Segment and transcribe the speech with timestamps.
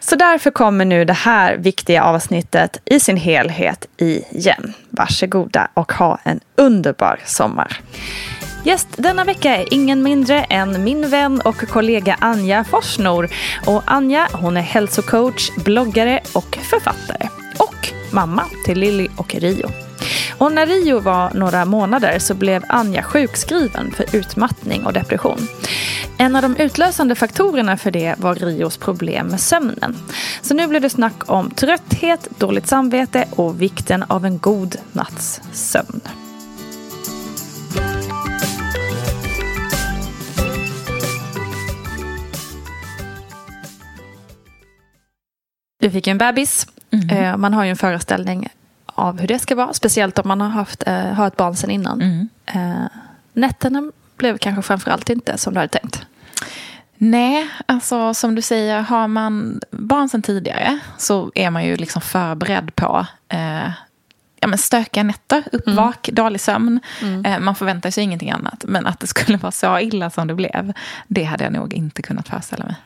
[0.00, 4.72] Så därför kommer nu det här viktiga avsnittet i sin helhet igen.
[4.90, 7.80] Varsågoda och ha en underbar sommar.
[8.64, 13.28] Gäst denna vecka är ingen mindre än min vän och kollega Anja Forsnor.
[13.66, 17.28] Och Anja hon är hälsocoach, bloggare och författare.
[17.58, 19.68] Och mamma till Lilly och Rio.
[20.38, 25.48] Och när Rio var några månader så blev Anja sjukskriven för utmattning och depression.
[26.20, 29.96] En av de utlösande faktorerna för det var Rios problem med sömnen.
[30.42, 35.40] Så nu blev det snack om trötthet, dåligt samvete och vikten av en god natts
[35.52, 36.00] sömn.
[45.80, 46.66] Du fick en bebis.
[46.90, 47.40] Mm.
[47.40, 48.48] Man har ju en föreställning
[48.86, 49.72] av hur det ska vara.
[49.72, 52.02] Speciellt om man har haft, har ett barn sedan innan.
[52.02, 52.88] Mm.
[53.32, 56.06] Nätterna blev kanske framförallt inte som du hade tänkt.
[56.98, 62.02] Nej, alltså som du säger, har man barn sedan tidigare så är man ju liksom
[62.02, 63.70] förberedd på eh,
[64.40, 66.14] ja, men stökiga nätter, uppvak, mm.
[66.14, 66.80] dålig sömn.
[67.02, 67.24] Mm.
[67.24, 68.64] Eh, man förväntar sig ingenting annat.
[68.68, 70.72] Men att det skulle vara så illa som det blev,
[71.06, 72.76] det hade jag nog inte kunnat föreställa mig.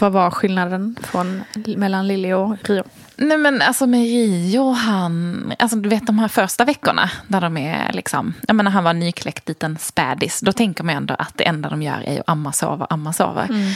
[0.00, 1.42] Vad var skillnaden från,
[1.76, 2.84] mellan Lilly och Rio?
[3.16, 7.56] Nej men alltså med Rio, han, alltså du vet de här första veckorna där de
[7.56, 11.44] är liksom, jag menar han var nykläckt liten spädis, då tänker man ändå att det
[11.44, 13.44] enda de gör är att amma, sova, amma, sova.
[13.44, 13.72] Mm.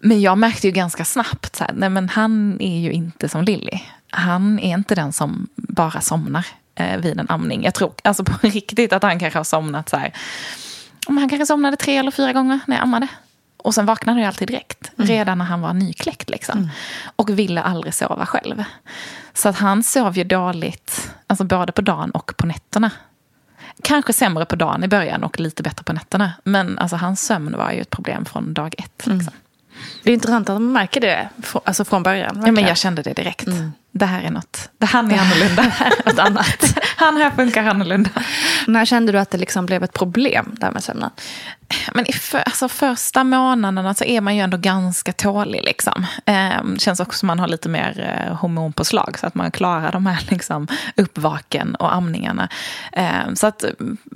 [0.00, 3.44] Men jag märkte ju ganska snabbt, så här, nej men han är ju inte som
[3.44, 3.80] Lilly.
[4.10, 7.64] Han är inte den som bara somnar eh, vid en amning.
[7.64, 10.12] Jag tror alltså på riktigt att han kanske har somnat så här,
[11.06, 13.08] han kanske somnade tre eller fyra gånger när jag ammade.
[13.58, 15.08] Och sen vaknade jag alltid direkt, mm.
[15.08, 16.30] redan när han var nykläckt.
[16.30, 16.58] Liksom.
[16.58, 16.70] Mm.
[17.16, 18.64] Och ville aldrig sova själv.
[19.34, 22.90] Så att han sov ju dåligt, alltså både på dagen och på nätterna.
[23.82, 26.32] Kanske sämre på dagen i början och lite bättre på nätterna.
[26.44, 29.06] Men alltså, hans sömn var ju ett problem från dag ett.
[29.06, 29.32] Liksom.
[30.02, 31.28] Det är intressant att man märker det
[31.64, 32.42] alltså från början.
[32.46, 33.46] Ja, men jag kände det direkt.
[33.46, 33.72] Mm.
[33.92, 34.70] Det här är något.
[34.78, 35.72] Det han är annorlunda.
[36.04, 36.78] något annat.
[36.96, 38.10] han här funkar annorlunda.
[38.66, 41.10] När kände du att det liksom blev ett problem där med sömnen?
[41.94, 45.64] Men för, alltså första månaderna så är man ju ändå ganska tålig.
[45.64, 46.06] Liksom.
[46.26, 50.06] Eh, känns också som man har lite mer eh, hormonpåslag så att man klarar de
[50.06, 52.48] här liksom, uppvaken och amningarna.
[52.92, 53.64] Eh, så att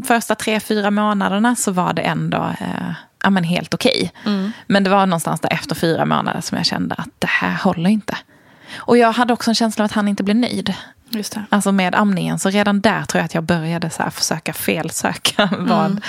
[0.06, 2.92] första tre, fyra månaderna så var det ändå eh,
[3.22, 4.12] ja, men helt okej.
[4.20, 4.34] Okay.
[4.34, 4.52] Mm.
[4.66, 7.90] Men det var någonstans där efter fyra månader som jag kände att det här håller
[7.90, 8.16] inte.
[8.76, 10.74] Och jag hade också en känsla av att han inte blev nöjd.
[11.10, 11.44] Just det.
[11.50, 12.38] Alltså med amningen.
[12.38, 15.42] Så redan där tror jag att jag började så försöka felsöka.
[15.52, 15.66] Mm.
[15.68, 16.00] Vad,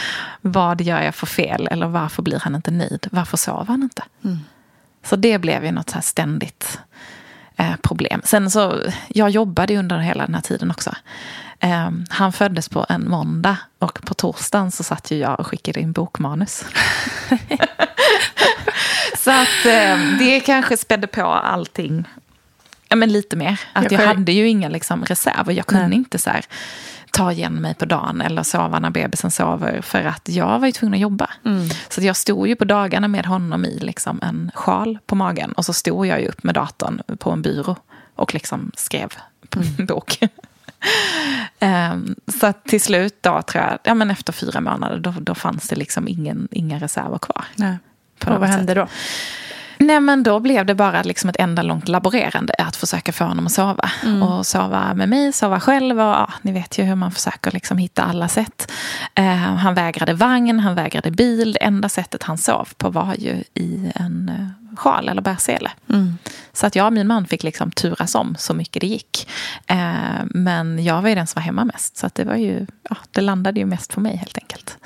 [0.41, 1.67] vad gör jag för fel?
[1.71, 3.07] Eller varför blir han inte nöjd?
[3.11, 4.03] Varför sover han inte?
[4.23, 4.39] Mm.
[5.03, 6.79] Så det blev ju något så ständigt
[7.55, 8.21] eh, problem.
[8.23, 10.95] Sen så, jag jobbade under hela den här tiden också.
[11.63, 15.79] Eh, han föddes på en måndag och på torsdagen så satt ju jag och skickade
[15.79, 16.65] in bokmanus.
[19.17, 22.05] så att eh, det kanske spädde på allting
[22.93, 23.59] Ja, men lite mer.
[23.73, 25.53] Att jag, jag hade ju inga liksom, reserver.
[25.53, 25.97] Jag kunde Nej.
[25.97, 26.45] inte så här,
[27.11, 29.81] ta igen mig på dagen eller sova när bebisen sover.
[29.81, 31.29] För att jag var ju tvungen att jobba.
[31.45, 31.69] Mm.
[31.89, 35.51] Så jag stod ju på dagarna med honom i liksom, en sjal på magen.
[35.51, 37.75] Och så stod jag ju upp med datorn på en byrå
[38.15, 39.13] och liksom skrev
[39.55, 39.85] mm.
[39.85, 40.19] bok.
[41.63, 45.67] Um, så till slut då tror jag, ja men efter fyra månader, då, då fanns
[45.67, 47.45] det liksom ingen, inga reserver kvar.
[47.55, 47.77] Nej.
[48.25, 48.87] och vad hände då?
[49.77, 53.45] Nej men då blev det bara liksom ett enda långt laborerande att försöka få honom
[53.45, 53.91] att sova.
[54.03, 54.23] Mm.
[54.23, 57.77] Och sova med mig, sova själv och ja, ni vet ju hur man försöker liksom
[57.77, 58.71] hitta alla sätt.
[59.19, 61.53] Uh, han vägrade vagn, han vägrade bil.
[61.53, 65.71] Det enda sättet han sov på var ju i en uh, sjal eller bärsele.
[65.89, 66.17] Mm.
[66.53, 69.29] Så att jag och min man fick liksom turas om så mycket det gick.
[69.71, 71.97] Uh, men jag var ju den som var hemma mest.
[71.97, 74.77] Så att det var ju, ja, det landade ju mest på mig helt enkelt.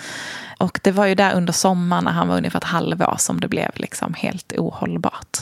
[0.58, 3.48] Och det var ju där under sommaren när han var ungefär ett halvår som det
[3.48, 5.38] blev liksom helt ohållbart.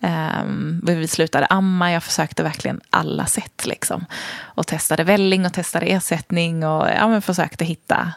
[0.00, 3.66] Um, vi slutade amma, jag försökte verkligen alla sätt.
[3.66, 4.04] Liksom.
[4.40, 8.12] Och testade välling och testade ersättning och ja, men försökte hitta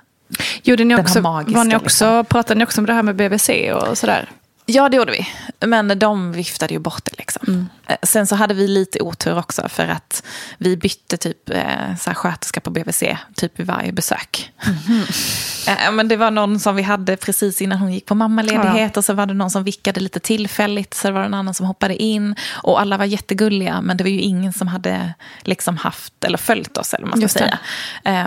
[0.63, 1.57] Gjorde ni också, den här magiska.
[1.57, 2.25] Var ni också, liksom.
[2.25, 4.29] Pratade ni också om det här med BVC och sådär?
[4.69, 5.27] Ja, det gjorde vi.
[5.67, 7.17] Men de viftade ju bort det.
[7.17, 7.43] Liksom.
[7.47, 7.69] Mm.
[7.87, 10.23] Eh, sen så hade vi lite otur också för att
[10.57, 13.03] vi bytte typ eh, så här, sköterska på BVC
[13.35, 14.51] typ vid varje besök.
[14.65, 15.95] Mm.
[15.95, 18.99] Men det var någon som vi hade precis innan hon gick på mammaledighet ja.
[18.99, 21.65] och så var det någon som vickade lite tillfälligt så det var en annan som
[21.65, 22.35] hoppade in.
[22.51, 26.77] Och alla var jättegulliga men det var ju ingen som hade liksom haft eller följt
[26.77, 26.93] oss.
[26.93, 27.59] Eller man ska säga.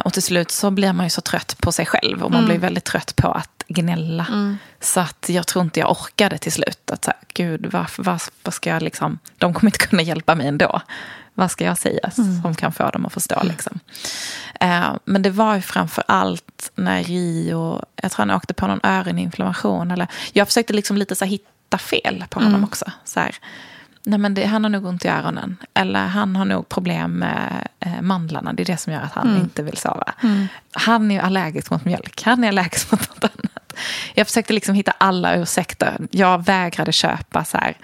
[0.05, 2.49] Och till slut så blir man ju så trött på sig själv och man mm.
[2.49, 4.27] blir väldigt trött på att gnälla.
[4.29, 4.59] Mm.
[4.81, 6.91] Så att jag tror inte jag orkade till slut.
[6.91, 9.19] Att så här, gud, vad, vad, vad ska jag liksom...
[9.39, 10.81] De kommer inte kunna hjälpa mig ändå.
[11.35, 12.43] Vad ska jag säga mm.
[12.43, 13.43] som kan få dem att förstå?
[13.43, 13.81] Liksom.
[14.65, 18.81] Uh, men det var ju framför allt när Rio, jag tror han åkte på någon
[18.83, 19.91] öroninflammation.
[19.91, 22.65] Eller, jag försökte liksom lite så här, hitta fel på honom mm.
[22.65, 22.85] också.
[23.05, 23.35] Så här,
[24.03, 25.57] nej men det, han har nog ont i öronen.
[25.75, 28.53] Eller han har nog problem med eh, mandlarna.
[28.53, 29.41] Det är det som gör att han mm.
[29.41, 30.15] inte vill sova.
[30.23, 30.49] Mm.
[30.73, 32.23] Han är allergisk mot mjölk.
[32.25, 33.50] Han är allergisk mot något annat.
[34.15, 35.99] Jag försökte liksom hitta alla ursäkter.
[36.11, 37.77] Jag vägrade köpa så här.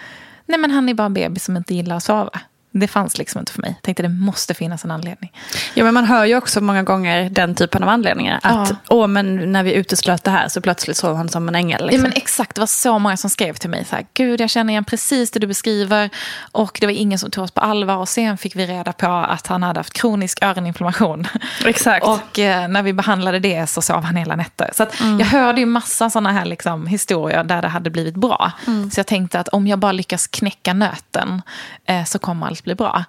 [0.46, 2.40] Nej men han är bara en bebis som inte gillar att sova.
[2.80, 3.70] Det fanns liksom inte för mig.
[3.70, 5.32] Jag tänkte det måste finnas en anledning.
[5.74, 8.40] Ja, men man hör ju också många gånger den typen av anledningar.
[8.42, 8.76] Att ja.
[8.88, 11.86] Åh, men när vi uteslöt det här så plötsligt sov han som en ängel.
[11.86, 11.96] Liksom.
[11.96, 13.84] Ja, men exakt, det var så många som skrev till mig.
[13.84, 16.10] Så här, Gud, jag känner igen precis det du beskriver.
[16.52, 17.96] Och det var ingen som tog oss på allvar.
[17.96, 21.26] Och sen fick vi reda på att han hade haft kronisk öroninflammation.
[21.64, 22.06] Exakt.
[22.06, 24.70] och eh, när vi behandlade det så sov han hela nätter.
[24.74, 25.20] Så mm.
[25.20, 28.52] jag hörde ju massa sådana här liksom, historier där det hade blivit bra.
[28.66, 28.90] Mm.
[28.90, 31.42] Så jag tänkte att om jag bara lyckas knäcka nöten
[31.86, 33.04] eh, så kommer allt bli bra.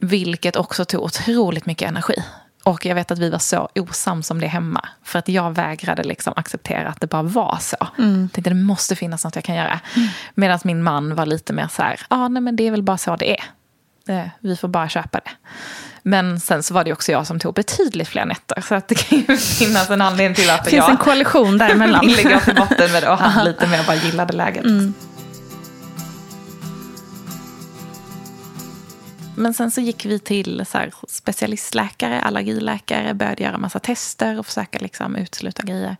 [0.00, 2.14] Vilket också tog otroligt mycket energi.
[2.64, 4.88] Och jag vet att vi var så osams om det hemma.
[5.04, 7.76] För att jag vägrade liksom acceptera att det bara var så.
[7.98, 8.22] Mm.
[8.22, 9.80] Jag tänkte det måste finnas något jag kan göra.
[9.96, 10.08] Mm.
[10.34, 12.82] Medan min man var lite mer så här, ja ah, nej men det är väl
[12.82, 13.44] bara så det är.
[14.06, 15.30] Det, vi får bara köpa det.
[16.02, 18.60] Men sen så var det också jag som tog betydligt fler nätter.
[18.60, 20.64] Så att det kan ju finnas en anledning till att jag...
[20.64, 22.06] Det finns en koalition däremellan.
[22.24, 24.64] gå till botten med det och han lite mer bara gillade läget.
[24.64, 24.94] Mm.
[29.38, 34.46] Men sen så gick vi till så här, specialistläkare, allergiläkare, började göra massa tester och
[34.46, 35.96] försöka liksom utesluta grejer.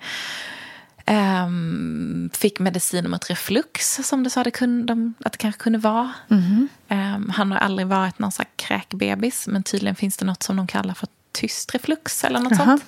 [1.45, 6.13] Um, fick medicin mot reflux som du sa det kunde, att det kanske kunde vara.
[6.31, 6.69] Mm.
[6.89, 10.67] Um, han har aldrig varit någon så kräkbebis men tydligen finns det något som de
[10.67, 12.65] kallar för tyst reflux eller något uh -huh.
[12.65, 12.85] sånt.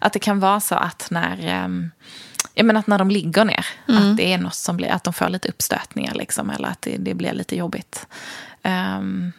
[0.00, 1.90] Att det kan vara så att när, um,
[2.54, 4.10] jag menar att när de ligger ner, mm.
[4.10, 6.96] att det är något som blir, att de får lite uppstötningar liksom, eller att det,
[6.98, 8.06] det blir lite jobbigt.
[8.62, 9.32] Um,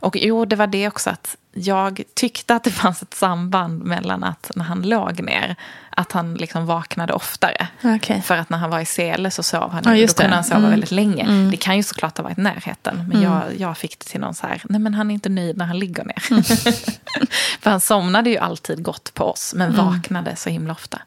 [0.00, 4.24] Och jo, det var det också att jag tyckte att det fanns ett samband mellan
[4.24, 5.56] att när han låg ner,
[5.90, 7.68] att han liksom vaknade oftare.
[7.82, 8.22] Okay.
[8.22, 10.34] För att när han var i sele så sov han, ja, då kunde det.
[10.34, 10.70] han sova mm.
[10.70, 11.22] väldigt länge.
[11.22, 11.50] Mm.
[11.50, 14.46] Det kan ju såklart ha varit närheten, men jag, jag fick det till någon så
[14.46, 16.24] här, nej men han är inte nöjd när han ligger ner.
[16.30, 16.42] Mm.
[17.60, 20.98] för han somnade ju alltid gott på oss, men vaknade så himla ofta.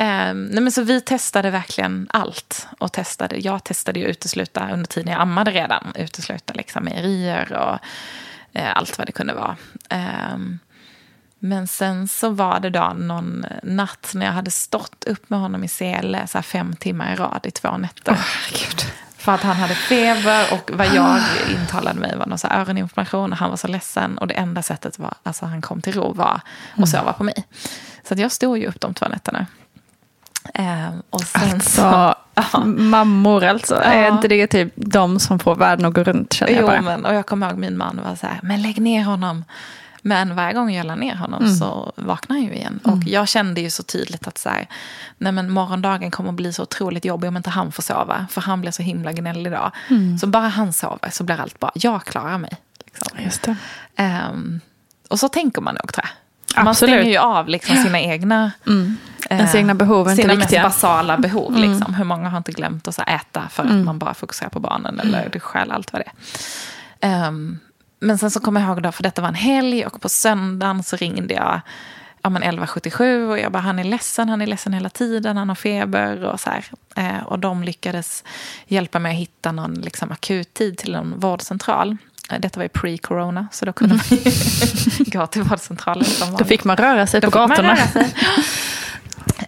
[0.00, 2.68] Um, nej men så vi testade verkligen allt.
[2.78, 5.92] Och testade, jag testade ju utesluta under tiden jag ammade redan.
[5.94, 7.78] Utesluta liksom mejerier och
[8.60, 9.56] uh, allt vad det kunde vara.
[10.34, 10.58] Um,
[11.38, 15.64] men sen så var det då någon natt när jag hade stått upp med honom
[15.64, 18.12] i sele så fem timmar i rad i två nätter.
[18.12, 18.24] Oh.
[19.16, 23.38] För att han hade feber och vad jag intalade mig var någon så öroninflammation och
[23.38, 24.18] han var så ledsen.
[24.18, 26.40] Och det enda sättet var, alltså han kom till ro var
[26.76, 27.44] att sova på mig.
[28.08, 29.46] Så att jag stod ju upp de två nätterna.
[30.58, 32.64] Um, och sen alltså, så, ja.
[32.64, 33.74] mammor alltså.
[33.74, 33.82] Ja.
[33.82, 36.32] Är inte det typ de som får världen att gå runt?
[36.32, 36.80] Känner jag jo, bara.
[36.80, 39.44] men, och jag kommer ihåg min man var så här, men lägg ner honom.
[40.02, 41.54] Men varje gång jag la ner honom mm.
[41.54, 42.80] så vaknade han ju igen.
[42.84, 42.98] Mm.
[42.98, 44.66] Och jag kände ju så tydligt att så här,
[45.18, 48.26] nej men morgondagen kommer att bli så otroligt jobbig om inte han får sova.
[48.30, 49.72] För han blir så himla gnällig idag.
[49.88, 50.18] Mm.
[50.18, 51.72] Så bara han sover så blir allt bra.
[51.74, 52.56] Jag klarar mig.
[52.84, 53.24] Liksom.
[53.24, 53.48] Just.
[53.98, 54.60] Um,
[55.08, 56.64] och så tänker man nog tror jag.
[56.64, 56.94] Man Absolut.
[56.94, 58.96] stänger ju av liksom sina egna, mm.
[59.30, 60.62] Ens egna behov är sina inte viktiga.
[60.62, 61.56] mest basala behov.
[61.56, 61.70] Mm.
[61.70, 61.94] Liksom.
[61.94, 65.28] Hur många har inte glömt att äta för att man bara fokuserar på barnen eller
[65.32, 66.10] det skäl allt vad det
[67.06, 67.28] är.
[67.28, 67.58] Um,
[68.00, 70.82] men sen så kommer jag ihåg då, för detta var en helg och på söndagen
[70.82, 71.60] så ringde jag
[72.22, 75.48] ja, men 1177 och jag bara, han är ledsen, han är ledsen hela tiden, han
[75.48, 76.64] har feber och så här.
[76.96, 78.24] Eh, och de lyckades
[78.66, 81.96] hjälpa mig att hitta någon liksom, akuttid till en vårdcentral.
[82.38, 84.22] Detta var ju pre-corona, så då kunde mm.
[84.24, 86.06] man gå till vårdcentralen.
[86.38, 87.76] Då fick man röra sig då på gatorna.
[87.76, 88.14] Sig.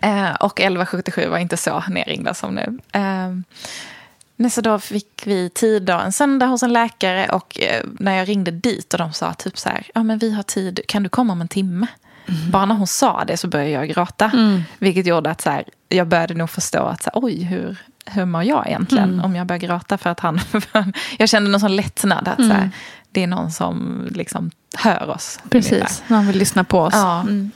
[0.02, 2.78] eh, och 1177 var inte så nerringda som nu.
[2.92, 8.16] Eh, så då fick vi tid då, en söndag hos en läkare och eh, när
[8.16, 11.02] jag ringde dit och de sa typ så här, ja men vi har tid, kan
[11.02, 11.86] du komma om en timme?
[12.28, 12.50] Mm.
[12.50, 14.30] Bara när hon sa det så började jag gråta.
[14.34, 14.62] Mm.
[14.78, 18.24] Vilket gjorde att så här, jag började nog förstå att så här, oj, hur, hur
[18.24, 19.12] mår jag egentligen?
[19.12, 19.24] Mm.
[19.24, 20.40] Om jag börjar gråta för att han...
[21.18, 22.28] jag kände någon sån lättnad.
[22.28, 22.70] Att så här,
[23.10, 25.40] det är någon som liksom hör oss.
[25.50, 26.94] Precis, någon vill lyssna på oss.
[26.94, 27.24] Ja.
[27.28, 27.50] Um,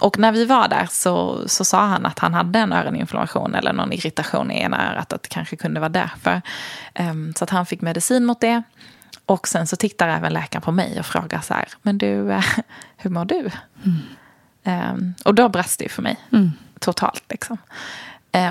[0.00, 3.72] och när vi var där så, så sa han att han hade en öroninflammation eller
[3.72, 5.12] någon irritation i ena örat.
[5.12, 6.42] Att det kanske kunde vara därför.
[6.98, 8.62] Um, så att han fick medicin mot det.
[9.26, 12.44] Och sen så tittar även läkaren på mig och frågar så här, men du, uh,
[12.96, 13.50] hur mår du?
[13.84, 14.94] Mm.
[14.94, 16.16] Um, och då brast det för mig.
[16.32, 16.52] Mm.
[16.78, 17.56] Totalt liksom.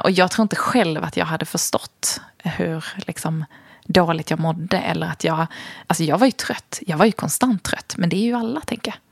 [0.04, 3.46] Och jag tror inte själv att jag hade förstått hur liksom,
[3.86, 4.78] dåligt jag mådde.
[4.78, 5.48] Eller att jag,
[5.88, 6.80] alltså jag var ju trött.
[6.82, 7.96] Jag var ju konstant trött.
[7.98, 9.11] Men det är ju alla, tänker jag.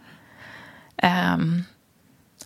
[1.03, 1.63] Um,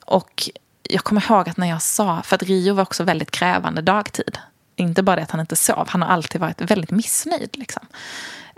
[0.06, 0.50] och
[0.84, 4.38] jag kommer ihåg att när jag sa, för att Rio var också väldigt krävande dagtid.
[4.76, 7.58] Inte bara det att han inte sov, han har alltid varit väldigt missnöjd.
[7.58, 7.88] Liksom.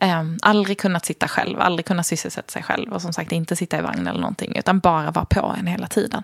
[0.02, 2.94] Um, aldrig kunnat sitta själv, aldrig kunnat sysselsätta sig själv.
[2.94, 5.88] Och som sagt inte sitta i vagn eller någonting, utan bara vara på en hela
[5.88, 6.24] tiden.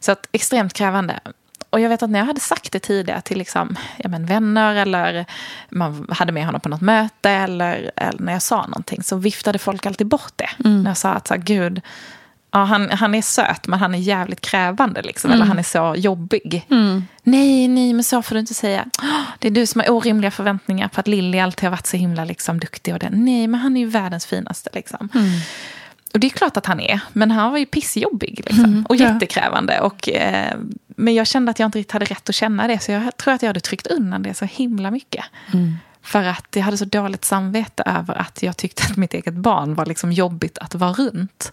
[0.00, 1.20] Så att, extremt krävande.
[1.70, 4.74] Och jag vet att när jag hade sagt det tidigare till liksom, ja, men vänner
[4.74, 5.26] eller
[5.68, 9.58] man hade med honom på något möte eller, eller när jag sa någonting så viftade
[9.58, 10.50] folk alltid bort det.
[10.64, 10.82] Mm.
[10.82, 11.80] När jag sa att så här, gud,
[12.50, 15.02] ja, han, han är söt men han är jävligt krävande.
[15.02, 15.36] Liksom, mm.
[15.36, 16.66] Eller han är så jobbig.
[16.70, 17.04] Mm.
[17.22, 18.84] Nej, nej, men så får du inte säga.
[19.38, 22.24] Det är du som har orimliga förväntningar på att Lilly alltid har varit så himla
[22.24, 22.94] liksom, duktig.
[22.94, 23.10] Och det.
[23.10, 24.70] Nej, men han är ju världens finaste.
[24.72, 25.08] Liksom.
[25.14, 25.30] Mm.
[26.12, 28.42] Och det är klart att han är, men han var ju pissjobbig.
[28.46, 29.80] Liksom, Mm, och jättekrävande.
[29.80, 32.78] Och, eh, men jag kände att jag inte riktigt hade rätt att känna det.
[32.78, 35.24] Så jag tror att jag hade tryckt undan det så himla mycket.
[35.52, 35.76] Mm.
[36.02, 39.74] För att jag hade så dåligt samvete över att jag tyckte att mitt eget barn
[39.74, 41.52] var liksom jobbigt att vara runt.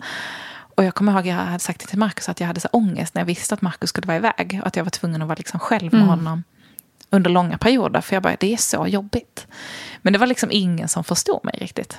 [0.78, 3.14] Och jag kommer ihåg att jag hade sagt till Markus att jag hade så ångest
[3.16, 4.60] när jag visste att Markus skulle vara iväg.
[4.62, 6.08] Och att jag var tvungen att vara liksom själv med Mm.
[6.08, 6.44] honom
[7.10, 8.02] under långa perioder.
[8.02, 9.48] För jag bara, det är så jobbigt.
[10.02, 11.98] Men det var liksom ingen som förstod mig riktigt.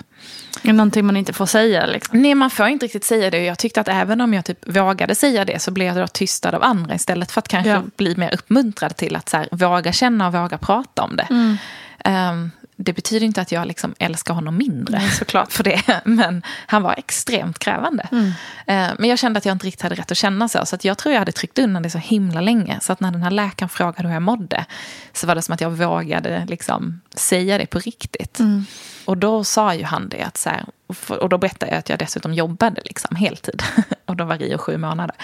[0.62, 1.86] Någonting man inte får säga.
[1.86, 2.22] Liksom.
[2.22, 3.44] Nej, man får inte riktigt säga det.
[3.44, 6.54] Jag tyckte att även om jag typ vågade säga det så blev jag då tystad
[6.54, 7.82] av andra istället för att kanske Ja.
[7.96, 11.26] bli mer uppmuntrad till att så här, våga känna och våga prata om det.
[11.30, 11.56] Mm.
[12.04, 15.82] Ehm, det betyder inte att jag liksom älskar honom mindre såklart för det.
[16.04, 18.08] Men han var extremt krävande.
[18.12, 18.32] Mm.
[18.66, 20.66] Ehm, men jag kände att jag inte riktigt hade rätt att känna så.
[20.66, 22.78] Så att jag tror jag hade tryckt undan det så himla länge.
[22.80, 24.64] Så att när den här läkaren frågade hur jag mådde
[25.12, 28.38] så var det som att jag vågade liksom säga det på riktigt.
[28.38, 28.64] Mm.
[29.04, 30.22] Och då sa ju han det.
[30.22, 30.64] Att så här,
[31.08, 33.62] och då berättade jag att jag dessutom jobbade liksom heltid.
[34.06, 35.16] och då var Rio sju månader.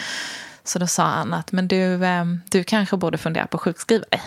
[0.64, 4.04] Så då sa han att men du, ehm, du kanske borde fundera på att sjukskriva
[4.10, 4.22] dig.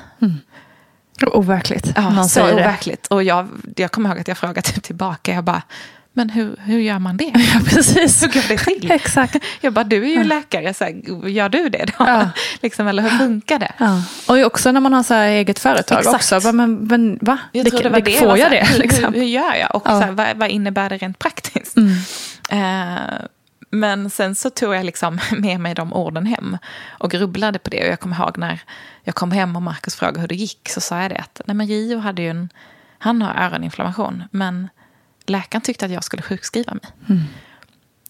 [1.23, 1.91] Overkligt.
[1.95, 2.53] Ja, så säger det.
[2.53, 3.07] overkligt.
[3.07, 5.33] Och jag, jag kommer ihåg att jag frågade tillbaka.
[5.33, 5.61] Jag bara,
[6.13, 7.31] men hur, hur gör man det?
[7.53, 8.23] Ja, precis.
[8.23, 8.91] Hur går det till?
[8.91, 9.35] Exakt.
[9.61, 12.05] Jag bara, du är ju läkare, så här, gör du det då?
[12.05, 12.29] Ja.
[12.61, 13.71] liksom, eller hur funkar det?
[13.77, 14.01] Ja.
[14.27, 16.15] Och också när man har så här eget företag Exakt.
[16.15, 16.39] också.
[16.39, 17.37] Bara, Men, men va?
[17.51, 18.11] Jag Det- det var det.
[18.11, 18.67] Får jag det?
[18.77, 19.13] Liksom?
[19.13, 19.75] hur, hur gör jag?
[19.75, 19.89] Och Ja.
[19.99, 21.77] så här, vad, vad innebär det rent praktiskt?
[21.77, 21.93] Mm.
[22.49, 22.97] Eh,
[23.69, 26.57] men sen så tog jag liksom med mig de orden hem
[26.89, 27.83] och grubblade på det.
[27.83, 28.59] Och jag kommer ihåg när
[29.03, 31.55] jag kom hem och Markus frågade hur det gick så sa jag det att nej
[31.55, 32.49] men Rio hade ju en,
[32.97, 34.69] han har öroninflammation men
[35.25, 36.91] läkaren tyckte att jag skulle sjukskriva mig.
[37.09, 37.23] Mm.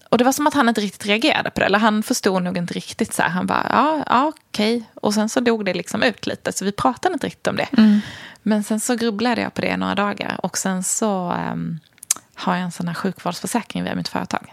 [0.09, 1.65] Och det var som att han inte riktigt reagerade på det.
[1.65, 3.13] Eller han förstod nog inte riktigt.
[3.13, 3.29] Så här.
[3.29, 4.83] Han bara, ja, ja okej.
[4.93, 6.53] Och sen så dog det liksom ut lite.
[6.53, 7.67] Så vi pratade inte riktigt om det.
[7.77, 7.99] Mm.
[8.43, 10.39] Men sen så grubblade jag på det några dagar.
[10.43, 11.79] Och sen så ehm,
[12.35, 14.51] har jag en sån här sjukvårdsförsäkring via mitt företag.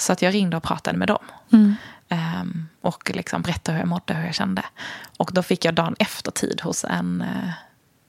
[0.00, 1.24] Så att jag ringde och pratade med dem.
[1.52, 1.74] Mm.
[2.08, 4.62] Ehm, och liksom berättade hur jag mådde, hur jag kände.
[5.16, 7.50] Och då fick jag dagen efter tid hos en eh,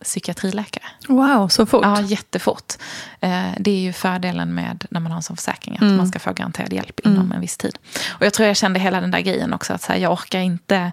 [0.04, 0.84] psykiatriläkare.
[1.08, 1.82] Wow, så fort.
[1.86, 2.74] Ja, jättefort.
[3.20, 5.76] Eh, det är ju fördelen med när man har en sån försäkring.
[5.76, 5.98] Att Mm.
[5.98, 7.78] man ska få garanterad hjälp inom en viss tid.
[8.10, 9.74] Och jag tror jag kände hela den där grejen också.
[9.74, 10.92] Att så här, jag orkar inte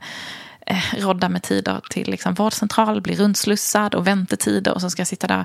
[0.97, 4.75] rodda med tider till liksom, vårdcentral, bli rundslussad och väntetider.
[4.75, 5.45] Och så ska jag sitta där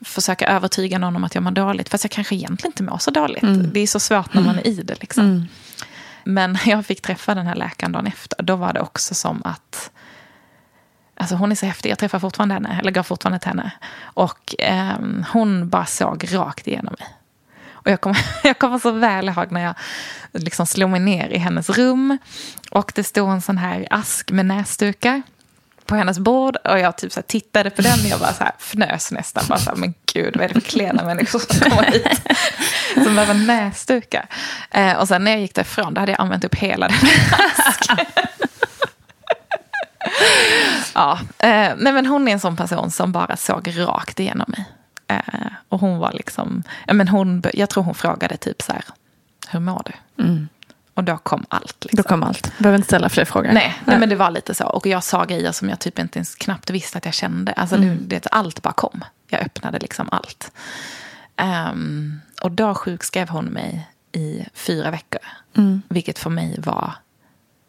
[0.00, 1.88] och försöka övertyga någon om att jag mår dåligt.
[1.88, 3.44] Fast jag kanske egentligen inte mår så dåligt.
[3.74, 5.00] Det är så svårt när man är i det.
[5.00, 5.48] Liksom.
[6.24, 8.42] Men jag fick träffa den här läkaren dagen efter.
[8.42, 9.90] Då var det också som att
[11.14, 13.70] Alltså hon är så häftig, jag träffar fortfarande henne, eller går fortfarande till henne.
[14.02, 17.08] Och ehm, hon bara såg rakt igenom mig.
[17.84, 19.74] Och jag kommer, jag kommer så väl ihåg när jag
[20.32, 22.18] liksom slog mig ner i hennes rum.
[22.70, 25.22] Och det stod en sån här ask med näsdukar
[25.86, 26.56] på hennes bord.
[26.56, 29.44] Och jag typ så här tittade på den och jag bara så här fnös nästan.
[29.48, 32.20] Bara så här, men gud, vad är det för klena människor som kommer hit?
[33.04, 34.26] Som behöver näsdukar.
[34.70, 36.96] Eh, och sen när jag gick därifrån, då hade jag använt upp hela den
[37.66, 37.96] asken.
[40.94, 44.64] Ja, eh, nej men hon är en sån person som bara såg rakt igenom mig.
[45.08, 45.18] Eh,
[45.68, 48.84] och hon var liksom, ja, men hon, jag tror hon frågade typ så här,
[49.48, 49.92] hur mår du?
[50.94, 51.84] Och då kom allt.
[51.84, 51.96] Liksom.
[51.96, 52.58] Då kom allt.
[52.58, 53.52] Behöver inte ställa fler frågor.
[53.52, 54.66] Nej, nej, men det var lite så.
[54.66, 57.52] Och jag sa grejer som jag typ inte ens knappt visste att jag kände.
[57.52, 59.04] Alltså det, det, allt bara kom.
[59.28, 60.52] Jag öppnade liksom allt.
[61.36, 65.20] Ehm, och då sjukskrev hon mig i fyra veckor.
[65.88, 66.92] Vilket för mig var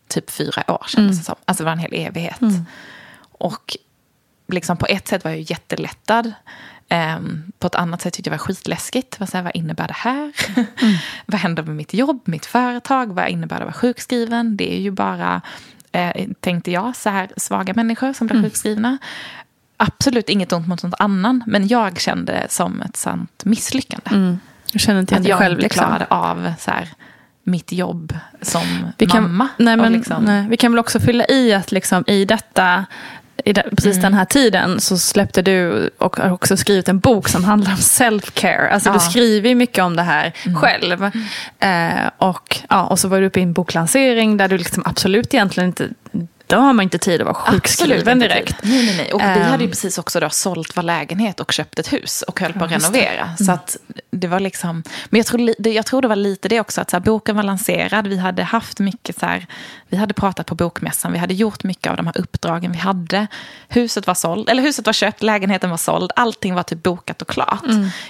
[0.07, 1.35] typ fyra år kändes det som.
[1.45, 2.41] Alltså det var en hel evighet.
[3.31, 3.77] Och
[4.47, 6.33] liksom på ett sätt var jag ju jättelättad.
[6.89, 9.19] Ehm, på ett annat sätt tyckte jag var skitläskigt.
[9.19, 10.31] Vad, så här, vad innebär det här?
[11.25, 13.13] vad händer med mitt jobb, mitt företag?
[13.13, 14.57] Vad innebär det att vara sjukskriven?
[14.57, 15.41] Det är ju bara,
[15.91, 18.97] eh, tänkte jag, så här svaga människor som blir sjukskrivna.
[19.77, 21.43] Absolut inget ont mot något annan.
[21.47, 24.09] Men jag kände det som ett sant misslyckande.
[24.11, 24.39] Mm.
[24.71, 25.53] Jag känner inte Att jag själv.
[25.53, 25.85] inte Liksom.
[25.85, 26.89] klarade av så här,
[27.43, 28.61] mitt jobb som
[28.97, 29.47] Vi kan, mamma.
[29.57, 32.85] nej, men, liksom, nej, vi kan väl också fylla i att liksom, i detta
[33.45, 34.01] i de, precis Mm.
[34.01, 37.77] den här tiden så släppte du och har också skrivit en bok som handlar om
[37.77, 38.69] self-care.
[38.69, 38.99] Alltså du Ja.
[39.01, 39.09] Mm.
[39.11, 41.03] skriver ju mycket om det här själv.
[41.59, 45.33] Eh, och, ja, och så var du uppe i en boklansering där du liksom absolut
[45.33, 45.87] egentligen inte,
[46.53, 48.55] då har man inte tid att vara sjukskriven direkt.
[48.63, 49.13] Nej, nej, nej.
[49.13, 49.41] Och vi Ehm.
[49.41, 52.65] hade ju precis också då sålt vår lägenhet och köpt ett hus och höll på
[52.65, 53.35] att renovera.
[53.37, 53.77] Så att
[54.11, 56.89] det var liksom, men jag tror, det- jag tror det var lite det också, att
[56.89, 59.45] så här, boken var lanserad, vi hade haft mycket så här,
[59.89, 63.27] vi hade pratat på bokmässan, vi hade gjort mycket av de här uppdragen vi hade.
[63.69, 67.27] Huset var såld, eller huset var köpt, lägenheten var såld, allting var typ bokat och
[67.27, 67.63] klart.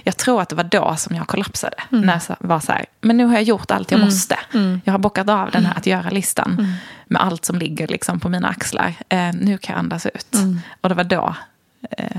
[0.04, 1.76] Jag tror att det var då som jag kollapsade.
[1.90, 4.38] När jag var så här, men nu har jag gjort allt jag måste.
[4.84, 6.78] Jag har bockat av den här att göra-listan
[7.08, 8.94] med allt som ligger liksom på mina axlar.
[9.10, 10.36] Eh, nu kan jag andas ut.
[10.82, 11.36] Och det var då,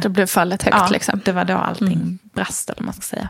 [0.02, 0.76] Då blev fallet högt.
[0.76, 1.20] ja, liksom.
[1.24, 3.28] det var då allting brast, eller man ska säga.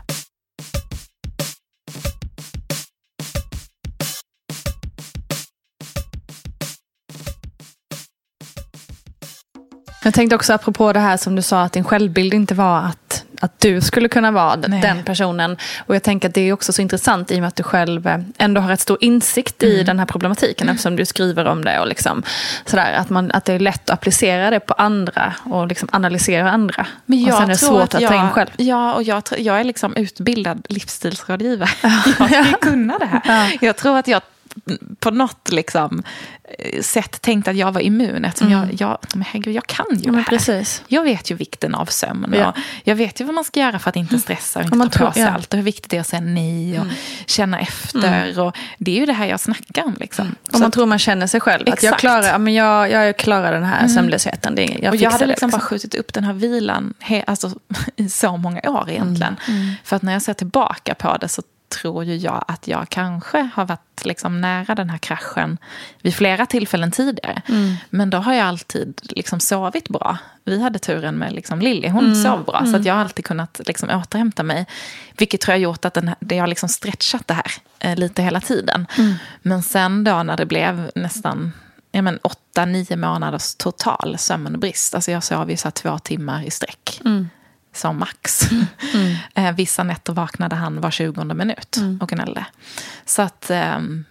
[10.03, 13.24] Jag tänkte också apropå det här som du sa att din självbild inte var att,
[13.41, 14.81] att du skulle kunna vara Nej.
[14.81, 15.57] den personen.
[15.85, 18.07] Och jag tänker att det är också så intressant i och med att du själv
[18.07, 19.85] eh, ändå har rätt stor insikt i Mm.
[19.85, 21.79] den här problematiken eftersom du skriver om det.
[21.79, 22.23] Och liksom,
[22.65, 26.51] sådär, att, man, att det är lätt att applicera det på andra och liksom analysera
[26.51, 26.87] andra.
[27.05, 28.49] Men och jag sen är det tror svårt att, jag, ta in själv.
[28.57, 31.69] Ja, och jag, jag är liksom utbildad livsstilsrådgivare.
[32.31, 33.57] Jag ju kunna det här.
[33.61, 34.21] Jag tror att jag
[34.99, 36.03] på något liksom,
[36.59, 38.25] eh, sätt tänkt att jag var immun.
[38.25, 40.05] Eftersom jag, jag, men herregud, jag kan ju Mm.
[40.05, 40.37] Ja, det här.
[40.37, 40.83] precis.
[40.87, 42.33] Jag vet ju vikten av sömn.
[42.37, 42.49] Ja.
[42.49, 44.89] Och jag vet ju vad man ska göra för att inte stressa och inte man
[44.89, 45.27] ta på sig ja.
[45.27, 45.35] Mm.
[45.35, 45.53] allt.
[45.53, 46.85] Och hur viktigt det är att säga nej och
[47.25, 48.39] känna efter.
[48.39, 49.95] Och det är ju det här jag snackar om.
[49.99, 50.27] Liksom.
[50.27, 51.61] Om Så man tror man känner sig själv.
[51.61, 51.99] Att jag Exakt.
[51.99, 54.55] klarar, men jag, jag klarar den här sömnlösheten.
[54.55, 57.51] Det jag och jag hade det, liksom bara skjutit upp den här vilan he, alltså,
[57.95, 59.35] i så många år egentligen.
[59.47, 59.71] Mm.
[59.83, 61.41] För att när jag ser tillbaka på det så
[61.75, 65.57] tror ju jag att jag kanske har varit liksom nära den här kraschen
[66.01, 67.41] vid flera tillfällen tidigare.
[67.47, 67.75] Mm.
[67.89, 70.17] Men då har jag alltid liksom sovit bra.
[70.43, 72.15] Vi hade turen med liksom Lilly, hon Mm.
[72.23, 72.65] sov bra.
[72.65, 74.65] Så att jag har alltid kunnat liksom återhämta mig.
[75.17, 78.23] Vilket tror jag gjort att den här, det har liksom stretchat det här eh, lite
[78.23, 78.87] hela tiden.
[78.97, 79.13] Mm.
[79.41, 81.51] Men sen då när det blev nästan
[81.91, 84.95] ja, men åtta, nio månaders total sömnbrist.
[84.95, 87.01] Alltså jag sov ju så två timmar i sträck.
[87.75, 88.41] Som max.
[89.35, 92.45] Eh, Vissa nätter vaknade han var 20 minut och gnällde.
[93.05, 94.05] Så att, ehm,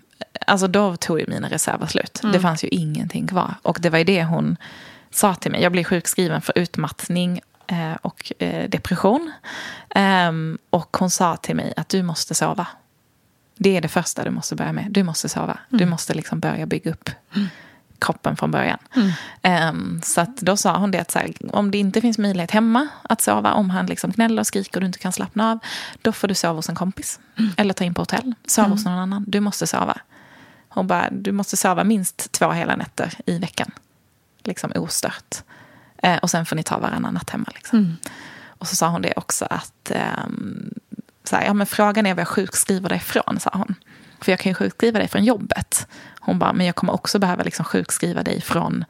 [0.46, 2.20] alltså då tog ju mina reserver slut.
[2.32, 3.54] Det fanns ju ingenting kvar.
[3.62, 4.56] Och det var ju det hon
[5.10, 5.62] sa till mig.
[5.62, 9.32] Jag blev sjukskriven för utmattning eh, och eh, depression.
[9.90, 12.66] Ehm, och hon sa till mig att du måste sova.
[13.56, 14.86] Det är det första du måste börja med.
[14.90, 15.58] Du måste sova.
[15.68, 17.10] Du måste liksom börja bygga upp
[17.98, 18.78] kroppen från början.
[19.42, 23.20] Ehm, så då sa hon det att här, om det inte finns möjlighet hemma att
[23.20, 25.58] sova, om han liksom gnäller och skriker och du inte kan slappna av,
[26.02, 27.20] då får du sova hos en kompis.
[27.56, 28.34] Eller ta in på hotell.
[28.46, 29.24] Sova hos någon annan.
[29.28, 29.98] Du måste sova.
[30.68, 33.70] Hon bara, du måste sova minst två hela nätter i veckan.
[34.44, 35.42] Liksom ostört.
[35.96, 37.46] Eh, och sen får ni ta varannan natt hemma.
[37.54, 37.96] Liksom.
[38.46, 40.74] Och så sa hon det också att ehm,
[41.24, 43.74] så här, ja, men frågan är vad jag sjukskriver dig ifrån, sa hon.
[44.20, 45.86] För jag kan ju sjukskriva dig från jobbet.
[46.24, 48.84] Hon bara, men jag kommer också behöva liksom sjukskriva dig från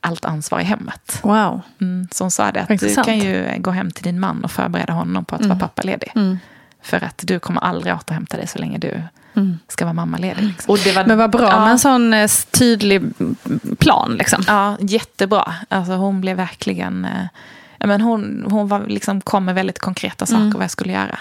[0.00, 1.20] allt ansvar i hemmet.
[1.22, 1.60] Wow.
[1.80, 3.06] Mm, så hon sa det att Intressant.
[3.06, 6.12] du kan ju gå hem till din man och förbereda honom på att vara pappaledig.
[6.82, 9.02] För att du kommer aldrig återhämta dig så länge du
[9.68, 10.44] ska vara mammaledig.
[10.44, 10.72] Liksom.
[10.72, 13.02] Och det var, Men vad bra ja, med en sån eh, tydlig
[13.78, 14.16] plan.
[14.18, 14.42] Liksom.
[14.46, 15.54] Ja, jättebra.
[15.68, 17.06] Alltså hon blev verkligen...
[17.84, 21.18] Men hon hon var, liksom, kom med väldigt konkreta saker vad jag skulle göra.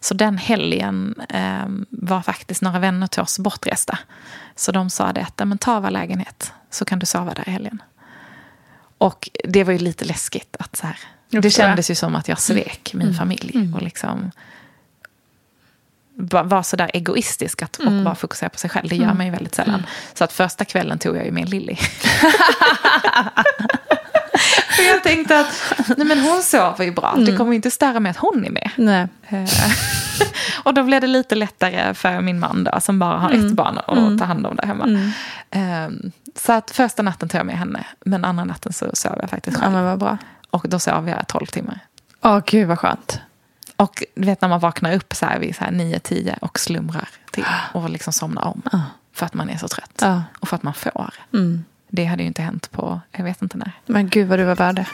[0.00, 3.98] Så den helgen eh, var faktiskt några vänner till oss bortresta.
[4.56, 7.48] Så de sa det att "Ja, men ta vår lägenhet så kan du sova där
[7.48, 7.82] i helgen.
[8.98, 10.56] Och det var ju lite läskigt.
[10.58, 10.96] att så här,
[11.42, 13.52] Det kändes ju som att jag svek min familj.
[13.74, 14.30] Och liksom
[16.14, 18.88] va- vara sådär egoistisk att, och bara fokusera på sig själv.
[18.88, 19.86] Det gör man ju väldigt sällan.
[20.14, 21.76] Så att första kvällen tog jag ju med Lilly.
[24.76, 25.46] För jag tänkte att
[25.96, 27.14] nej men hon sover ju bra.
[27.16, 28.70] Det kommer ju inte störa mig att hon är med.
[28.76, 29.08] Nej.
[29.28, 29.44] Eh,
[30.62, 33.78] och då blev det lite lättare för min man då, som bara har ett barn
[33.78, 35.12] att ta hand om där hemma.
[35.50, 35.88] Eh,
[36.34, 39.56] Så att första natten tog jag med henne, men andra natten så sov jag faktiskt
[39.56, 39.72] Ja, själv.
[39.74, 40.18] men vad bra.
[40.50, 41.78] Och då sov jag 12 timmar.
[42.22, 43.20] Åh, gud vad skönt.
[43.76, 47.08] Och du vet när man vaknar upp så här vid så här 9-10 och slumrar
[47.30, 48.62] till och liksom somnar om.
[49.14, 49.98] För att man är så trött.
[50.02, 50.22] Ja.
[50.40, 51.10] Och för att man får.
[51.88, 53.72] Det hade ju inte hänt på, jag vet inte när.
[53.86, 54.86] Men gud vad du var värd det.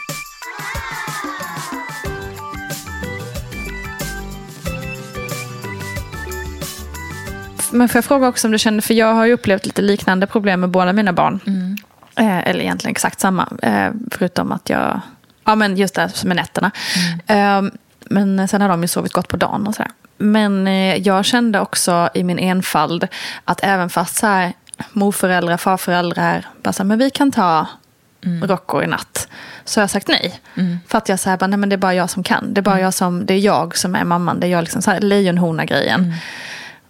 [7.73, 10.27] Men får jag fråga också om du känner, för jag har ju upplevt lite liknande
[10.27, 11.41] problem med båda mina barn.
[12.17, 15.01] Eh, eller egentligen exakt samma, eh, förutom att jag,
[15.45, 16.71] ja men just det här med nätterna.
[17.27, 17.63] Eh,
[18.11, 19.91] men sen har de ju sovit gott på dagen och sådär.
[20.19, 23.09] Men eh, jag kände också i min enfald
[23.45, 24.53] att även fast så här,
[24.93, 27.67] morföräldrar, farföräldrar, bara så här, men vi kan ta
[28.43, 29.29] Rocco i natt.
[29.65, 30.41] Så har jag sagt nej.
[30.89, 32.55] För att jag säger bara, nej men det är bara jag som kan.
[32.55, 34.41] Det är bara jag som, det är jag som är mamman.
[34.41, 36.15] Det är jag liksom så här lejonhona-grejen.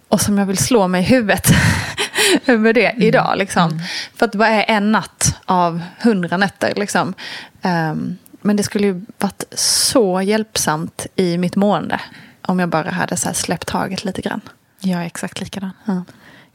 [0.07, 1.51] Och som jag vill slå mig i huvudet
[2.45, 3.37] över det idag.
[3.37, 3.79] Liksom.
[4.15, 6.73] För att vad är en natt av hundra nätter?
[6.75, 7.13] Liksom.
[7.61, 12.01] Ehm, men det skulle ju varit så hjälpsamt i mitt mående.
[12.41, 14.41] Om jag bara hade så här släppt taget lite grann.
[14.79, 15.71] Jag är exakt likadan.
[15.85, 16.03] Ja.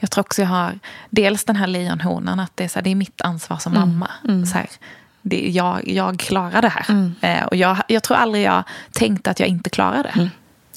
[0.00, 0.78] Jag tror också jag har
[1.10, 4.10] dels den här lejonhonan, att det är, så här, det är mitt ansvar som mamma.
[4.46, 4.66] Så här,
[5.22, 7.12] det, jag, jag klarar det här.
[7.20, 10.30] Eh, och jag, jag tror aldrig jag tänkte att jag inte klarar det.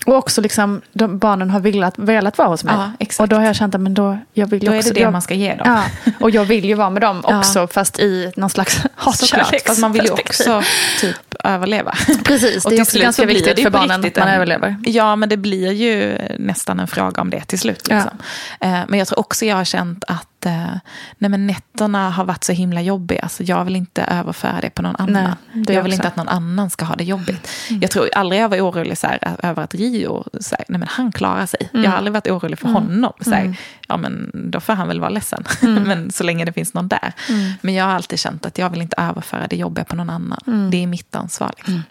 [0.06, 2.76] Och också liksom, de, barnen har velat, velat vara hos mig.
[3.00, 3.08] Ja.
[3.20, 5.02] Och då har jag känt att men då, jag vill Då är också, det det
[5.02, 5.62] jag, man ska ge dem.
[5.66, 5.84] Ja,
[6.20, 7.38] och jag vill ju vara med dem Ja.
[7.40, 8.82] också, fast i någon slags
[9.14, 10.64] Såklart, fast man vill ju också
[11.00, 11.94] typ överleva.
[12.26, 14.76] Precis, Och det är också ganska viktigt för barnen att man en- överlever.
[14.86, 17.88] Ja, men det blir ju nästan en fråga om det till slut.
[17.88, 18.12] Liksom.
[18.60, 20.76] Eh, Men jag tror också jag har känt att eh,
[21.18, 23.22] nej, men nätterna har varit så himla jobbiga.
[23.22, 25.36] Alltså, jag vill inte överföra det på någon annan.
[25.54, 25.96] det jag vill också.
[25.96, 27.50] inte att någon annan ska ha det jobbigt.
[27.70, 30.88] Jag tror aldrig jag var orolig så här, över att Rio, så här, nej, men
[30.88, 31.70] han klarar sig.
[31.74, 33.14] Jag har aldrig varit orolig för honom.
[33.22, 33.56] Så här,
[33.88, 35.44] ja, men då får han väl vara ledsen.
[35.62, 37.14] men så länge det finns någon där.
[37.62, 40.70] Men jag har alltid känt att jag vill inte överföra det jobbiga på någon annan.
[40.72, 41.52] Det är mitt ansvar.
[41.58, 41.84] Liksom.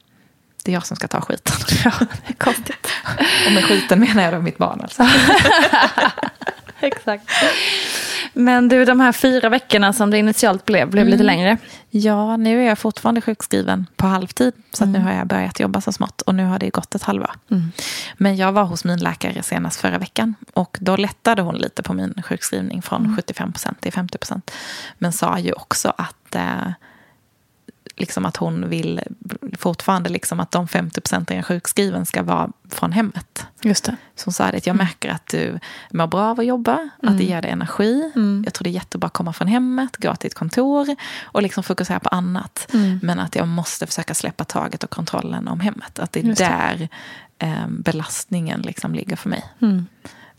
[0.64, 1.54] Det är jag som ska ta skiten.
[1.84, 2.86] Ja, det är konstigt.
[3.46, 5.02] Och med skiten menar jag då mitt barn alltså.
[6.80, 7.24] Exakt.
[8.32, 11.58] Men du, de här fyra veckorna som det initialt blev, blev lite längre.
[11.90, 14.52] Ja, nu är jag fortfarande sjukskriven på halvtid.
[14.72, 16.20] Så att nu har jag börjat jobba så smått.
[16.20, 17.30] Och nu har det gått ett halvår.
[18.16, 20.34] Men jag var hos min läkare senast förra veckan.
[20.52, 24.40] Och då lättade hon lite på min sjukskrivning från 75% till 50%.
[24.98, 26.72] Men sa ju också att eh,
[27.96, 29.00] liksom att hon vill
[29.58, 33.46] fortfarande liksom att de 50 procenten sjukskriven ska vara från hemmet.
[33.62, 33.96] Just det.
[34.16, 35.58] Så hon sa det, att jag märker att du
[35.90, 38.12] mår bra av att jobba, att det ger dig energi.
[38.44, 41.62] Jag tror det är jättebra att komma från hemmet, gå till ett kontor och liksom
[41.62, 42.68] fokusera på annat.
[43.02, 45.98] Men att jag måste försöka släppa taget och kontrollen om hemmet.
[45.98, 46.44] Att det är Just det.
[46.44, 46.88] där
[47.38, 49.44] eh, belastningen liksom ligger för mig.
[49.62, 49.86] Mm.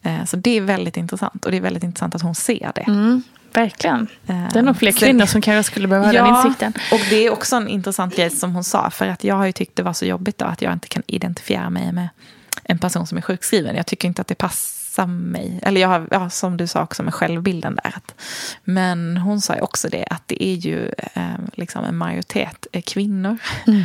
[0.01, 1.45] Eh, så det är väldigt intressant.
[1.45, 2.81] Och det är väldigt intressant att hon ser det.
[2.81, 4.07] Mm, verkligen.
[4.27, 6.73] Eh, Det är nog fler kvinnor som kanske skulle behöva ha den insikten.
[6.91, 8.89] och det är också en intressant grej som hon sa.
[8.89, 11.03] För att jag har ju tyckt det var så jobbigt då, att jag inte kan
[11.07, 12.09] identifiera mig med
[12.63, 13.75] en person som är sjukskriven.
[13.75, 15.59] Jag tycker inte att det passar mig.
[15.63, 17.93] Eller jag har, ja, som du sa också med självbilden där.
[18.63, 22.81] Men hon sa ju också det, att det är ju eh, liksom en majoritet eh,
[22.81, 23.37] kvinnor.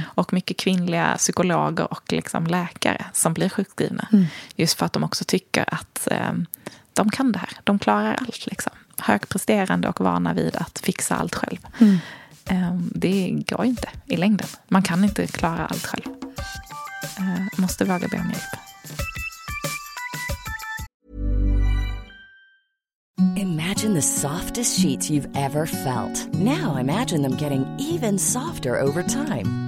[0.05, 4.09] Och mycket kvinnliga psykologer och liksom läkare som blir sjukskrivna.
[4.57, 6.33] Just för att de också tycker att eh,
[6.95, 7.51] de kan det här.
[7.65, 8.47] De klarar allt.
[8.47, 8.73] Liksom.
[9.01, 11.59] Högpresterande och vana vid att fixa allt själv.
[12.51, 14.47] Eh, Det går inte i längden.
[14.69, 16.05] Man kan inte klara allt själv.
[17.19, 18.43] Eh, Måste våga be om hjälp.
[23.37, 26.29] Imagine the softest sheets you've ever felt.
[26.35, 29.68] Now imagine them getting even softer over time.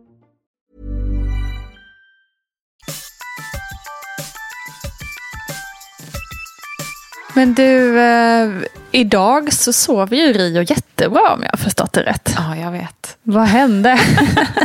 [7.33, 8.49] Men du, eh,
[8.91, 12.33] idag så sover ju Rio jättebra om jag har förstått det rätt.
[12.37, 13.17] Ja, jag vet.
[13.23, 13.99] Vad hände?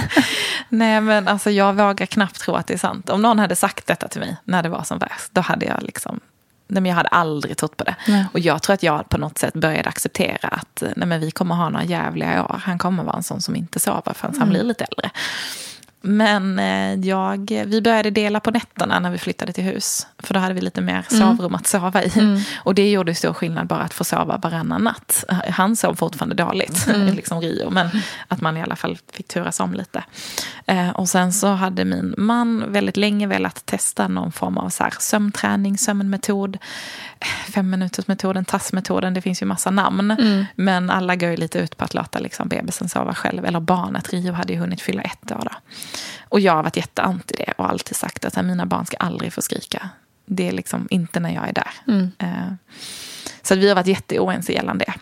[0.68, 3.10] Nej, men alltså jag vågar knappt tro att det är sant.
[3.10, 5.82] Om någon hade sagt detta till mig när det var som värst, då hade jag
[5.82, 6.20] liksom...
[6.68, 7.94] Nej, men jag hade aldrig trott på det.
[8.06, 8.24] Nej.
[8.32, 11.54] Och jag tror att jag på något sätt började acceptera att nej, men vi kommer
[11.54, 12.60] ha några jävliga år.
[12.64, 15.10] Han kommer vara en sån som inte sover förrän han blir lite äldre.
[16.06, 20.06] Men eh, jag, vi började dela på nätterna när vi flyttade till hus.
[20.18, 22.42] För då hade vi lite mer sovrum att sova i.
[22.56, 25.24] Och det gjorde stor skillnad bara att få sova varannan natt.
[25.50, 27.70] Han sov fortfarande dåligt, liksom Rio.
[27.70, 27.88] Men
[28.28, 30.04] att man i alla fall fick turas om lite.
[30.66, 34.84] Eh, och sen så hade min man väldigt länge velat testa någon form av så
[34.84, 36.58] här, sömnträning, sömnmetod.
[37.52, 40.16] Femminutersmetoden, tassmetoden, det finns ju massa namn.
[40.56, 43.44] Men alla går ju lite ut på att låta liksom, bebisen sova själv.
[43.44, 45.50] Eller barnet, Rio hade ju hunnit fylla ett år då.
[46.28, 49.42] Och jag har varit jätteanti det och alltid sagt att mina barn ska aldrig få
[49.42, 49.88] skrika.
[50.26, 51.70] Det är liksom inte när jag är där.
[52.18, 52.52] Eh,
[53.42, 54.94] Så vi har varit jätteoense gällande det.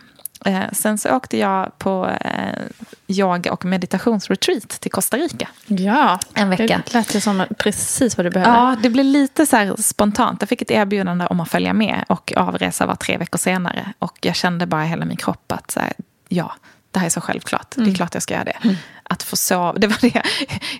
[0.45, 2.61] Eh, Sen så åkte jag på eh,
[3.07, 5.47] yoga och meditationsretreat till Costa Rica.
[5.67, 6.81] Ja, En vecka.
[6.85, 8.53] Det lät ju som precis vad du behövde.
[8.53, 10.41] Ja, det blev lite så spontant.
[10.41, 13.93] Jag fick ett erbjudande om att följa med och avresa var tre veckor senare.
[13.99, 15.93] Och jag kände bara i hela min kropp att så här,
[16.29, 16.53] ja,
[16.95, 17.73] det här är så självklart.
[17.75, 18.77] Det är klart jag ska göra det.
[19.03, 20.21] Att få sova, det var det.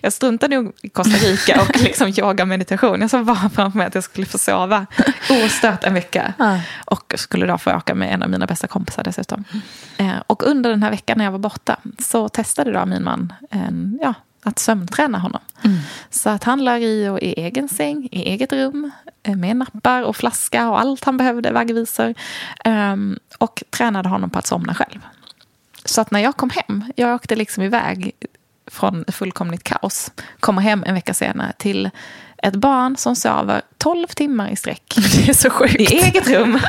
[0.02, 3.00] Jag struntade nog i Costa Rica och liksom yoga och meditation.
[3.00, 4.86] Jag såg bara framför mig att jag skulle få sova
[5.44, 6.34] ostört en vecka.
[6.38, 6.60] Ja.
[6.84, 9.44] Och skulle då få åka med en av mina bästa kompisar dessutom.
[9.96, 13.32] Eh, och under den här veckan när jag var borta så testade då min man
[13.50, 15.40] en, ja, att sömnträna honom.
[16.10, 18.90] Så att han la Rio i egen säng, i eget rum,
[19.22, 22.14] eh, med nappar och flaska och allt han behövde, vaggvisor.
[22.64, 25.00] Ehm, och tränade honom på att somna själv.
[25.86, 28.12] Så att när jag kom hem, jag åkte liksom iväg
[28.70, 31.90] från fullkomligt kaos, kommer hem en vecka senare till
[32.42, 34.94] ett barn som sover 12 timmar i sträck.
[34.96, 35.80] Det är så sjukt.
[35.80, 36.60] I eget rum.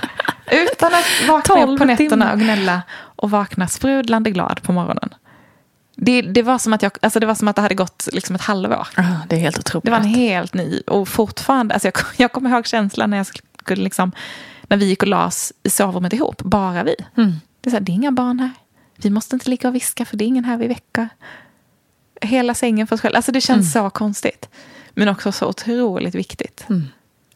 [0.51, 2.81] Utan att vakna 12 upp på nätterna och gnälla.
[2.91, 5.13] Och vakna sprudlande glad på morgonen.
[5.95, 8.35] Det, det, var som att jag, alltså det var som att det hade gått liksom
[8.35, 8.87] ett halvår.
[9.27, 9.85] Det är helt otroligt.
[9.85, 13.27] Det var en helt ny och fortfarande, alltså jag, jag kommer ihåg känslan när jag
[13.59, 14.11] skulle liksom,
[14.67, 16.95] när vi gick och las i sovrummet ihop, bara vi.
[17.17, 17.33] Mm.
[17.61, 18.51] Det, är så här, det är inga barn här.
[18.97, 21.09] Vi måste inte ligga och viska för det är ingen här vi väcker.
[22.21, 23.17] Hela sängen för oss själva.
[23.17, 24.49] Alltså det känns så konstigt.
[24.89, 26.65] Men också så otroligt viktigt.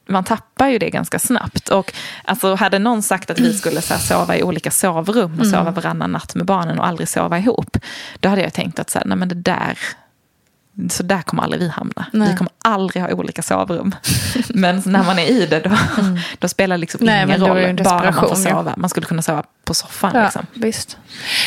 [0.07, 1.69] Man tappar ju det ganska snabbt.
[1.69, 1.93] Och
[2.25, 5.71] alltså, hade någon sagt att vi skulle så här, sova i olika sovrum och sova
[5.71, 7.77] varannan natt med barnen och aldrig sova ihop.
[8.19, 9.77] Då hade jag tänkt att så här, nej, men det där,
[10.89, 12.05] så där kommer aldrig vi hamna.
[12.13, 12.31] Nej.
[12.31, 13.95] Vi kommer aldrig ha olika sovrum.
[14.49, 15.69] Men när man är i det, då,
[16.39, 17.83] då spelar det liksom Nej, ingen roll.
[17.83, 18.73] Bara man får sova.
[18.77, 20.11] Man skulle kunna sova på soffan.
[20.13, 20.45] Ja, Liksom.
[20.53, 20.97] visst.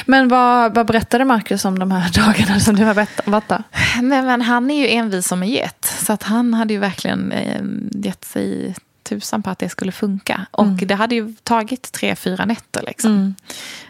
[0.06, 3.62] Men vad, vad berättade Marcus om de här dagarna som du har varit där?
[4.02, 5.84] Nej, men han är ju envis som en get.
[6.06, 10.46] Så att han hade ju verkligen eh, gett sig tusan på att det skulle funka.
[10.50, 12.82] Och det hade ju tagit tre, fyra nätter.
[12.86, 13.34] Liksom.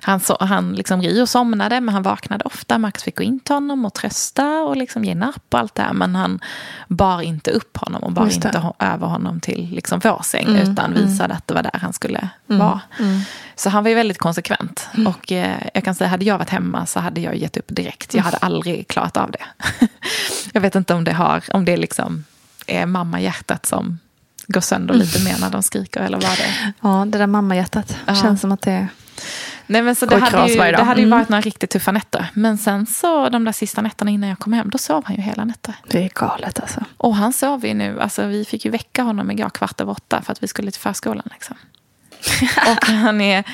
[0.03, 2.79] Han, så, han liksom Rio somnade, men han vaknade ofta.
[2.79, 5.83] Max fick gå in till honom och trösta och liksom ge napp och allt det
[5.83, 5.93] här.
[5.93, 6.41] Men han
[6.89, 10.57] bar inte upp honom och bar inte ho- över honom till liksom vår säng.
[10.57, 12.81] Utan visade att det var där han skulle vara.
[13.57, 14.89] Så han var ju väldigt konsekvent.
[15.07, 18.15] Och eh, jag kan säga, hade jag varit hemma så hade jag gett upp direkt.
[18.15, 19.45] Jag hade aldrig klarat av det.
[20.53, 22.25] jag vet inte om det har, om det liksom
[22.67, 23.99] är mammahjärtat som
[24.47, 26.73] går sönder lite mer när de skriker eller vad det är.
[26.81, 27.97] Ja, det där mammahjärtat.
[28.07, 28.15] Ja.
[28.15, 28.89] Känns som att det...
[29.67, 31.19] Nej, men så det hade, ju, det hade ju Mm.
[31.19, 32.27] varit några riktigt tuffa nätter.
[32.35, 35.23] Men sen så de där sista nätterna innan jag kom hem, då sov han ju
[35.23, 35.75] hela nätter.
[35.89, 36.85] Det är galet alltså.
[36.97, 40.23] Och han sov ju nu, alltså vi fick ju väcka honom igår kvart över åtta
[40.23, 41.29] för att vi skulle till förskolan.
[41.33, 41.57] Liksom.
[42.67, 43.45] och han är,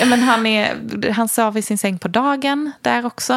[0.00, 3.32] ja, men han är, han sov i sin säng på dagen där också.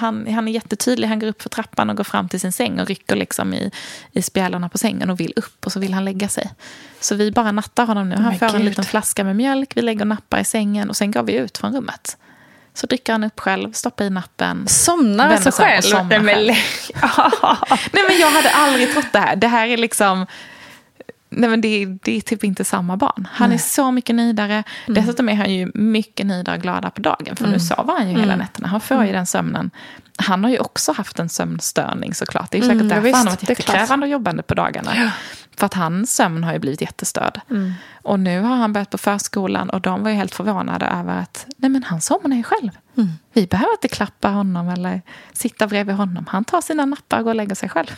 [0.00, 2.80] Han, han är jättetydlig, han går upp för trappan och går fram till sin säng
[2.80, 3.70] och rycker liksom i,
[4.12, 6.50] i spjälorna på sängen och vill upp och så vill han lägga sig.
[7.00, 8.14] Så vi bara nattar honom nu.
[8.14, 8.64] Han Men får en gud.
[8.64, 11.58] liten flaska med mjölk, vi lägger och nappar i sängen och sen går vi ut
[11.58, 12.16] från rummet.
[12.74, 14.68] Så dricker han upp själv, stoppar i nappen.
[14.68, 15.82] Somnar alltså om och själv?
[15.82, 16.46] somnar Nej, men-
[17.92, 19.36] Nej men jag hade aldrig trott det här.
[19.36, 20.26] Det här är liksom...
[21.30, 23.28] Nej men det, är- det är typ inte samma barn.
[23.32, 24.64] Han är så mycket nöjdare.
[24.86, 27.36] Dessutom är han ju mycket nöjdare och gladare på dagen.
[27.36, 28.68] För nu sover han ju hela nätterna.
[28.68, 29.70] Han får ju den sömnen.
[30.18, 32.50] Han har ju också haft en sömnstörning såklart.
[32.50, 34.54] Det är ju säkert Mm, ja, därför visst, han har varit jättekrävande och jobbande på
[34.54, 34.90] dagarna.
[35.56, 37.40] För att hans sömn har ju blivit jättestörd.
[38.02, 41.46] Och nu har han börjat på förskolan och de var ju helt förvånade över att
[41.56, 42.70] nej men han somnar ju själv.
[43.32, 46.26] Vi behöver inte klappa honom eller sitta bredvid honom.
[46.28, 47.86] Han tar sina nappar och går och lägger sig själv.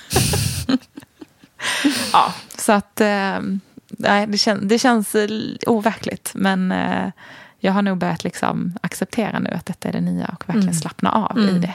[2.12, 3.38] ja, så att eh,
[3.88, 5.28] nej, det, kän, det känns eh,
[5.66, 6.30] overkligt.
[6.34, 7.08] Men eh,
[7.58, 11.12] jag har nog börjat liksom acceptera nu att detta är det nya och verkligen slappna
[11.12, 11.74] av i det.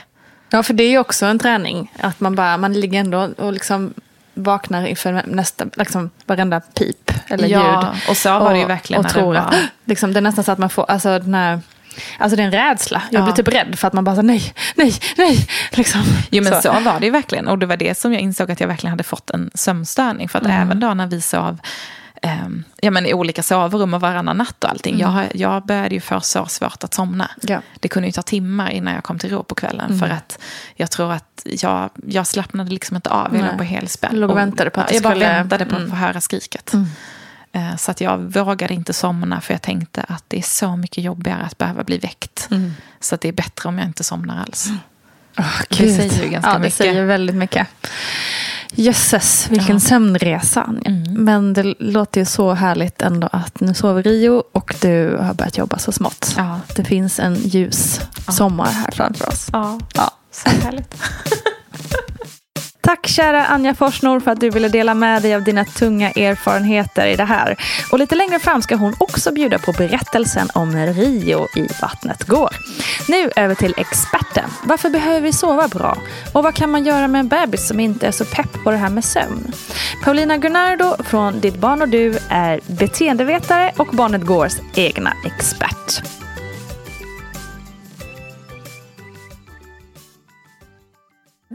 [0.50, 1.92] Ja, för det är ju också en träning.
[2.00, 3.94] Att man bara, man ligger ändå och liksom
[4.34, 8.02] vaknar inför nästa, liksom varenda pip eller Ja, ljud.
[8.10, 10.44] och så var det ju verkligen och det tror var- att, liksom, Det är nästan
[10.44, 11.60] så att man får, alltså den här,
[12.18, 13.02] alltså det är en rädsla.
[13.10, 13.24] Jag Ja.
[13.24, 15.46] blir typ rädd för att man bara så, nej, nej, nej.
[15.72, 16.00] Liksom.
[16.30, 16.72] Jo men så.
[16.80, 17.48] var det ju verkligen.
[17.48, 20.28] Och det var det som jag insåg att jag verkligen hade fått en sömnstörning.
[20.28, 21.58] För att även då när vi sov
[22.22, 24.98] ehm, ja, men i olika sovrum och varannan natt och allting.
[24.98, 27.30] Jag, har- jag började ju få så svårt att somna.
[27.40, 27.60] Ja.
[27.80, 29.98] Det kunde ju ta timmar innan jag kom till ro på kvällen.
[29.98, 30.38] För att
[30.76, 33.28] jag tror att jag, jag slappnade liksom inte av.
[33.32, 33.48] Jag Nej.
[33.50, 34.10] låg på helspänn.
[34.14, 35.90] Du låg och väntade på att det Jag bara skulle- väntade på att Mm.
[35.90, 36.72] få höra skriket.
[37.52, 41.04] Eh, Så att jag vågade inte somna för jag tänkte att det är så mycket
[41.04, 42.48] jobbigare att behöva bli väckt.
[43.00, 44.68] Så att det är bättre om jag inte somnar alls.
[45.68, 45.96] Det Gud.
[45.96, 46.74] säger ju ganska ja, det mycket.
[46.76, 47.66] säger väldigt mycket.
[48.72, 50.62] Jösses, vilken sömnresa.
[50.62, 50.82] Anja.
[50.90, 51.24] Mm.
[51.24, 55.58] Men det låter ju så härligt ändå att nu sover Rio och du har börjat
[55.58, 56.34] jobba så smått.
[56.36, 56.60] Ja.
[56.76, 59.48] Det finns en ljus sommar här framför oss.
[59.52, 60.10] Ja, Ja.
[60.32, 60.94] så härligt.
[62.80, 67.06] Tack kära Anja Forsnor för att du ville dela med dig av dina tunga erfarenheter
[67.06, 67.56] i det här.
[67.92, 72.24] Och lite längre fram ska hon också bjuda på berättelsen om när Rio i vattnet
[72.24, 72.50] går.
[73.08, 74.50] Nu över till experten.
[74.64, 75.96] Varför behöver vi sova bra?
[76.32, 78.76] Och vad kan man göra med en bebis som inte är så pepp på det
[78.76, 79.52] här med sömn?
[80.04, 86.17] Paulina Gunnardo från Ditt barn och du är beteendevetare och Barnet Gårs egna expert.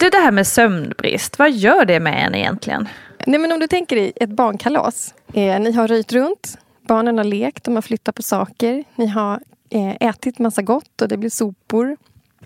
[0.03, 2.87] Du, det här med sömnbrist, vad gör det med en egentligen?
[3.25, 5.13] Nej, men om du tänker dig ett barnkalas.
[5.33, 8.83] Eh, ni har röjt runt, barnen har lekt, de har flyttat på saker.
[8.95, 9.39] Ni har
[9.69, 11.97] eh, ätit massa gott och det blir sopor.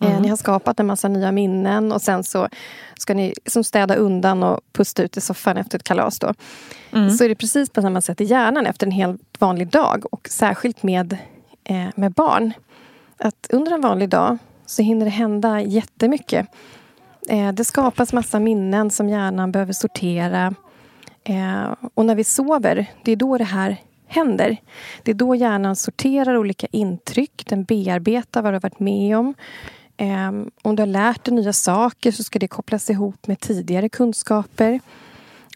[0.02, 0.22] Eh, Mm.
[0.22, 2.48] Ni har skapat en massa nya minnen och sen så
[2.98, 6.20] ska ni som städa undan och pusta ut i soffan efter ett kalas.
[6.20, 6.34] Då.
[6.92, 7.10] Mm.
[7.10, 10.28] Så är det precis på samma sätt i hjärnan efter en helt vanlig dag och
[10.32, 11.18] särskilt med,
[11.64, 12.54] eh, med barn.
[13.18, 16.48] Att under en vanlig dag så hinner det hända jättemycket.
[17.30, 20.54] Eh, det skapas massa minnen som hjärnan behöver sortera.
[21.24, 24.58] Eh, och när vi sover, det är då det här händer.
[25.04, 29.34] Det är då hjärnan sorterar olika intryck, den bearbetar vad du har varit med om.
[29.98, 33.90] Eh, om du har lärt dig nya saker så ska det kopplas ihop med tidigare
[33.90, 34.80] kunskaper.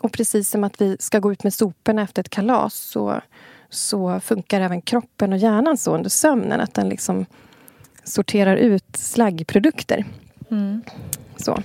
[0.01, 3.21] Och precis som att vi ska gå ut med soporna efter ett kalas så,
[3.69, 7.25] så funkar även kroppen och hjärnan så under sömnen att den liksom
[8.03, 10.05] sorterar ut slaggprodukter.
[10.51, 10.81] Mm.
[11.41, 11.57] Så.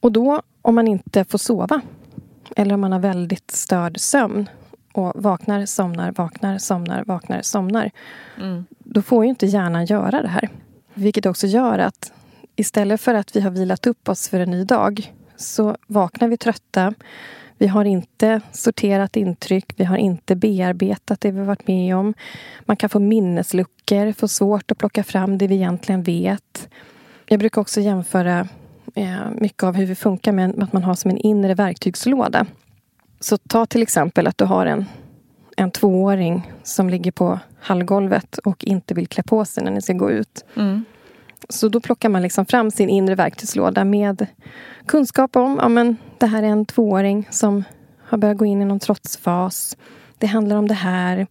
[0.00, 1.80] Och då, om man inte får sova
[2.56, 4.48] eller om man har väldigt störd sömn
[4.92, 7.90] och vaknar, somnar, vaknar, somnar, vaknar, somnar.
[8.78, 10.48] Då får ju inte hjärnan göra det här.
[10.94, 12.12] Vilket också gör att
[12.56, 16.36] istället för att vi har vilat upp oss för en ny dag så vaknar vi
[16.36, 16.94] trötta.
[17.58, 22.14] Vi har inte sorterat intryck, vi har inte bearbetat det vi varit med om.
[22.60, 26.68] Man kan få minnesluckor, få svårt att plocka fram det vi egentligen vet.
[27.32, 28.48] Jag brukar också jämföra
[28.94, 32.46] eh, mycket av hur vi funkar med att man har som en inre verktygslåda.
[33.20, 34.84] Så ta till exempel att du har en,
[35.56, 39.92] en tvååring som ligger på hallgolvet och inte vill klä på sig när ni ska
[39.92, 40.44] gå ut.
[41.48, 44.26] Så då plockar man liksom fram sin inre verktygslåda med
[44.86, 47.64] kunskap om ja, men det här är en tvååring som
[48.04, 49.76] har börjat gå in i någon trotsfas.
[50.18, 51.26] Det handlar om det här.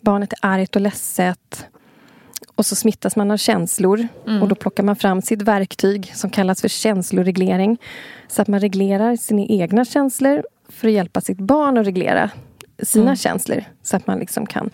[0.00, 1.66] Barnet är argt och ledset.
[2.60, 4.08] Och så smittas man av känslor.
[4.42, 7.78] Och då plockar man fram sitt verktyg som kallas för känsloreglering.
[8.28, 12.30] Så att man reglerar sina egna känslor för att hjälpa sitt barn att reglera
[12.82, 13.64] sina känslor.
[13.82, 14.70] Så att man liksom kan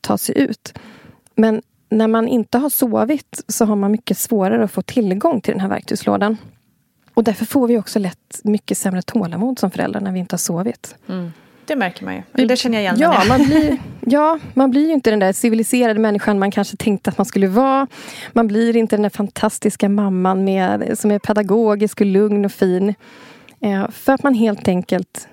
[0.00, 0.78] ta sig ut.
[1.34, 5.52] Men när man inte har sovit så har man mycket svårare att få tillgång till
[5.52, 6.36] den här verktygslådan.
[7.14, 10.38] Och därför får vi också lätt mycket sämre tålamod som föräldrar när vi inte har
[10.38, 10.96] sovit.
[11.66, 12.46] Det märker man ju.
[12.46, 12.96] Det känner jag igen.
[12.98, 17.10] Ja man, blir, ja, man blir ju inte den där civiliserade människan man kanske tänkte
[17.10, 17.86] att man skulle vara.
[18.32, 22.94] Man blir inte den där fantastiska mamman med, som är pedagogisk och lugn och fin.
[23.60, 25.28] Eh, för att man helt enkelt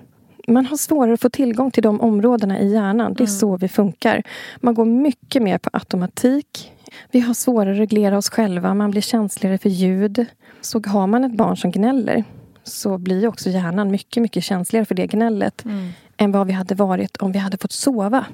[0.48, 3.14] man har svårare att få tillgång till de områdena i hjärnan.
[3.14, 4.22] Det är så vi funkar.
[4.56, 6.72] Man går mycket mer på automatik.
[7.10, 8.74] Vi har svårare att reglera oss själva.
[8.74, 10.26] Man blir känsligare för ljud.
[10.60, 12.24] Så har man ett barn som gnäller
[12.64, 15.64] så blir också hjärnan mycket, mycket känsligare för det gnället
[16.22, 18.24] än vad vi hade varit om vi hade fått sova.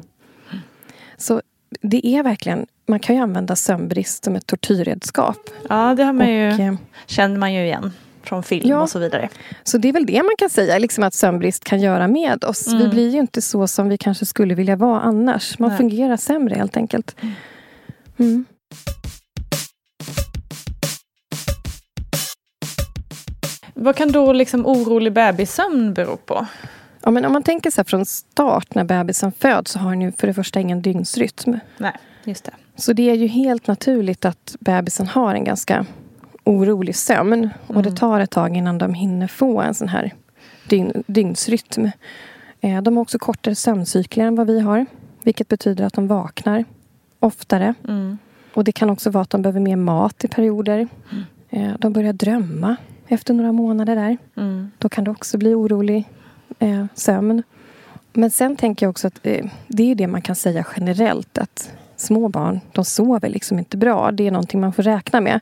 [1.16, 1.42] Så
[1.80, 5.36] det är verkligen, man kan ju använda sömnbrist som ett tortyrredskap.
[5.68, 6.74] Ja, det har man ju, Och, eh,
[7.06, 8.80] känner man ju igen från film Ja.
[8.82, 9.28] och så vidare.
[9.64, 12.72] Så det är väl det man kan säga, liksom att sömnbrist kan göra med oss.
[12.72, 15.58] Vi blir ju inte så som vi kanske skulle vilja vara annars.
[15.58, 15.78] Man Nej.
[15.78, 17.16] fungerar sämre helt enkelt.
[18.18, 18.44] Mm.
[23.74, 26.46] Vad kan då liksom orolig bebissömn bero på?
[27.08, 30.00] Ja, men om man tänker så här från start när bebisen föds så har den
[30.02, 31.54] ju för det första ingen dygnsrytm.
[31.78, 31.92] Nej,
[32.24, 32.50] just det.
[32.76, 35.86] Så det är ju helt naturligt att bebisen har en ganska
[36.44, 37.50] orolig sömn.
[37.66, 40.14] Och det tar ett tag innan de hinner få en sån här
[40.68, 41.90] dygn, dygnsrytm.
[42.60, 44.86] Eh, De har också kortare sömncykler än vad vi har.
[45.22, 46.64] Vilket betyder att de vaknar
[47.20, 47.74] oftare.
[48.54, 50.88] Och det kan också vara att de behöver mer mat i perioder.
[51.50, 54.18] Eh, De börjar drömma efter några månader där.
[54.78, 56.04] Då kan det också bli orolig
[56.58, 57.42] eh, sömn.
[58.12, 61.72] Men sen tänker jag också att eh, det är det man kan säga generellt att
[61.96, 64.10] små barn, de sover liksom inte bra.
[64.12, 65.40] Det är någonting man får räkna med.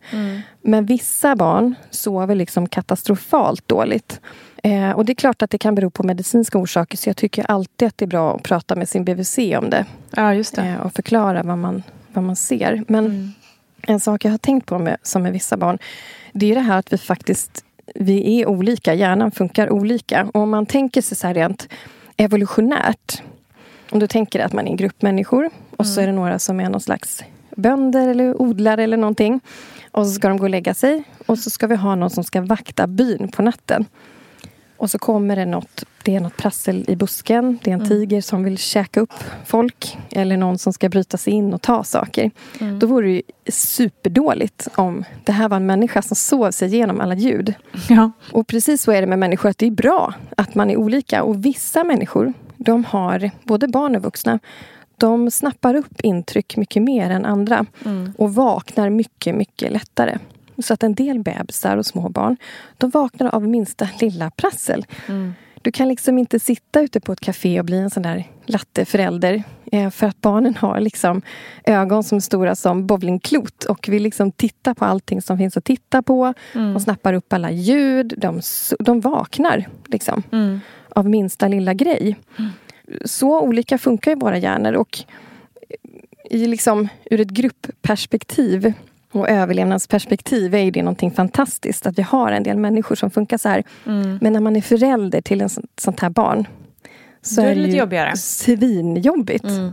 [0.63, 4.21] Men vissa barn sover liksom katastrofalt dåligt.
[4.63, 7.51] Eh, och det är klart att det kan bero på medicinska orsaker så jag tycker
[7.51, 9.85] alltid att det är bra att prata med sin BVC om det.
[10.11, 10.63] Ja, just det.
[10.63, 12.85] Eh, och förklara vad man, vad man ser.
[12.89, 13.35] Men
[13.83, 15.79] en sak jag har tänkt på med, som med vissa barn
[16.33, 17.65] det är det här att vi faktiskt
[17.95, 18.95] vi är olika.
[18.95, 20.29] Hjärnan funkar olika.
[20.35, 21.69] Och om man tänker sig så här rent
[22.17, 23.23] evolutionärt.
[23.91, 26.61] Om du tänker att man är en grupp människor och så är det några som
[26.61, 27.25] är någon slags
[27.57, 29.41] bönder eller odlare eller någonting.
[29.91, 31.05] Och så ska de gå och lägga sig.
[31.27, 33.85] Och så ska vi ha någon som ska vakta byn på natten.
[34.77, 37.59] Och så kommer det något, det är något prassel i busken.
[37.63, 39.15] Det är en tiger som vill käka upp
[39.45, 39.99] folk.
[40.11, 42.31] Eller någon som ska bryta sig in och ta saker.
[42.81, 47.01] Då vore det ju superdåligt om det här var en människa som sov sig igenom
[47.01, 47.55] alla ljud.
[47.89, 48.11] Ja.
[48.33, 51.23] Och precis så är det med människor, att det är bra att man är olika.
[51.23, 54.39] Och vissa människor, de har, både barn och vuxna,
[54.99, 57.67] de snappar upp intryck mycket mer än andra.
[58.17, 60.19] Och vaknar mycket, mycket lättare.
[60.59, 62.37] Så att en del bebisar och små barn,
[62.79, 64.87] de vaknar av minsta lilla prassel.
[65.09, 65.35] Mm.
[65.63, 69.43] Du kan liksom inte sitta ute på ett café och bli en sån där latteförälder.
[69.73, 71.23] Eh, för att barnen har liksom
[71.65, 75.65] ögon som är stora som bowlingklot och vill liksom titta på allting som finns att
[75.65, 76.35] titta på.
[76.55, 76.75] Mm.
[76.75, 78.15] De snappar upp alla ljud.
[78.17, 78.41] De,
[78.79, 80.61] de vaknar liksom Mm.
[80.89, 82.17] av minsta lilla grej.
[83.05, 84.73] Så olika funkar ju våra hjärnor.
[84.73, 84.99] Och
[86.31, 88.73] i liksom, ur ett gruppperspektiv
[89.13, 91.87] och överlevnadsperspektiv är ju det någonting fantastiskt.
[91.87, 93.63] Att vi har en del människor som funkar så här.
[93.87, 94.19] Mm.
[94.23, 96.47] Men när man är förälder till en sånt, sånt här barn
[97.23, 98.17] så Då är det det lite ju jobbigare.
[98.17, 99.45] svinjobbigt.
[99.45, 99.73] Mm.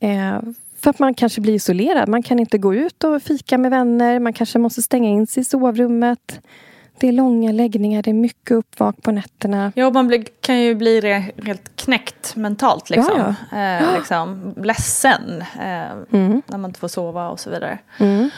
[0.00, 0.40] Eh,
[0.80, 2.08] för att man kanske blir isolerad.
[2.08, 4.18] Man kan inte gå ut och fika med vänner.
[4.18, 6.40] Man kanske måste stänga in sig i sovrummet.
[7.00, 9.72] Det är långa läggningar, det är mycket uppvak på nätterna.
[9.74, 12.90] Ja, man blir, kan ju bli det helt knäckt mentalt.
[12.90, 13.34] Liksom.
[13.50, 16.42] Ja, Eh, liksom ledsen eh, Mm.
[16.46, 17.78] när man inte får sova och så vidare.
[17.98, 18.30] Mm.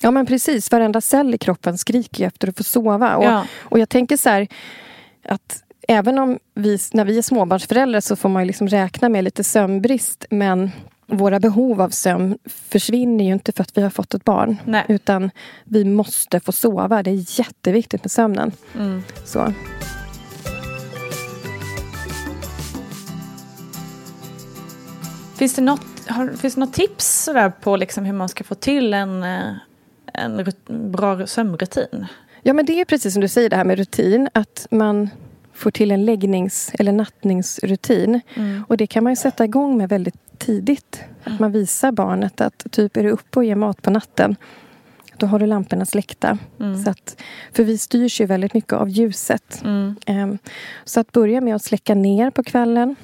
[0.00, 3.16] Ja men precis, varenda cell i kroppen skriker efter att få sova.
[3.16, 3.44] Och, Ja.
[3.62, 4.48] och jag tänker så här
[5.28, 9.44] att även om vi, när vi är småbarnsföräldrar så får man liksom räkna med lite
[9.44, 10.24] sömnbrist.
[10.30, 10.70] Men
[11.06, 14.56] våra behov av sömn försvinner ju inte för att vi har fått ett barn.
[14.64, 14.84] Nej.
[14.88, 15.30] Utan
[15.64, 17.02] vi måste få sova.
[17.02, 18.52] Det är jätteviktigt med sömnen.
[18.74, 19.02] Mm.
[19.24, 19.52] Så.
[25.36, 28.54] Finns, det något, har, finns det något tips sådär på liksom hur man ska få
[28.54, 29.52] till en, eh,
[30.12, 32.06] en rut- bra sömnrutin?
[32.42, 34.28] Ja men det är precis som du säger det här med rutin.
[34.32, 35.10] Att man
[35.56, 38.20] får till en läggnings eller nattningsrutin.
[38.34, 38.64] Mm.
[38.68, 41.02] Och det kan man ju sätta igång med väldigt tidigt.
[41.24, 44.36] Att man visar barnet att typ är du uppe och ger mat på natten.
[45.16, 46.38] Då har du lamporna släckta.
[46.60, 46.84] Mm.
[46.84, 49.62] Så att, för vi styrs ju väldigt mycket av ljuset.
[49.64, 49.96] Mm.
[50.06, 50.38] Ehm,
[50.84, 52.96] så att börja med att släcka ner på kvällen.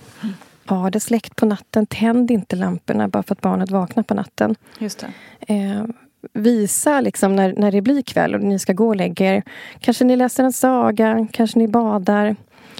[0.66, 1.86] Ha det släckt på natten.
[1.86, 4.56] Tänd inte lamporna bara för att barnet vaknar på natten.
[4.78, 5.04] Just
[5.38, 5.54] det.
[5.54, 5.84] Eh,
[6.32, 9.42] visa liksom när, när det blir kväll och ni ska gå och lägga er.
[9.80, 12.36] Kanske ni läser en saga, kanske ni badar.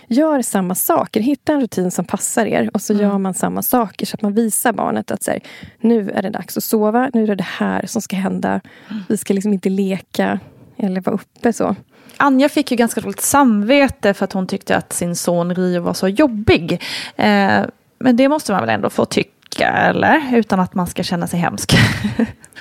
[0.06, 1.20] Gör samma saker.
[1.20, 4.34] Hitta en rutin som passar er och så gör man samma saker så att man
[4.34, 5.40] visar barnet att så här,
[5.80, 7.10] nu är det dags att sova.
[7.14, 8.60] Nu är det det här som ska hända.
[9.08, 10.40] Vi ska liksom inte leka
[10.76, 11.76] eller vara uppe så.
[12.16, 15.94] Anja fick ju ganska dåligt samvete för att hon tyckte att sin son Rio var
[15.94, 16.72] så jobbig.
[17.16, 17.62] Eh,
[17.98, 20.36] men det måste man väl ändå få tycka, eller?
[20.36, 21.72] Utan att man ska känna sig hemsk.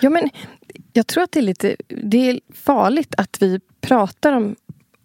[0.04, 0.30] Ja, men
[0.94, 4.56] jag tror att det är lite det är farligt att vi pratar om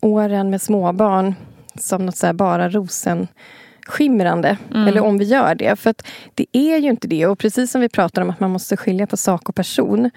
[0.01, 1.35] åren med småbarn
[1.75, 4.59] som något så bara rosenskimrande.
[4.89, 5.77] Eller om vi gör det.
[5.77, 7.27] För att det är ju inte det.
[7.27, 10.11] Och precis som vi pratar om att man måste skilja på sak och person.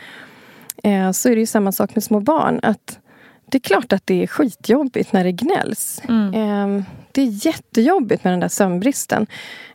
[0.83, 2.59] Eh, så är det ju samma sak med små barn.
[2.63, 2.99] Att
[3.45, 6.01] det är klart att det är skitjobbigt när det gnälls.
[6.33, 9.27] Eh, det är jättejobbigt med den där sömnbristen.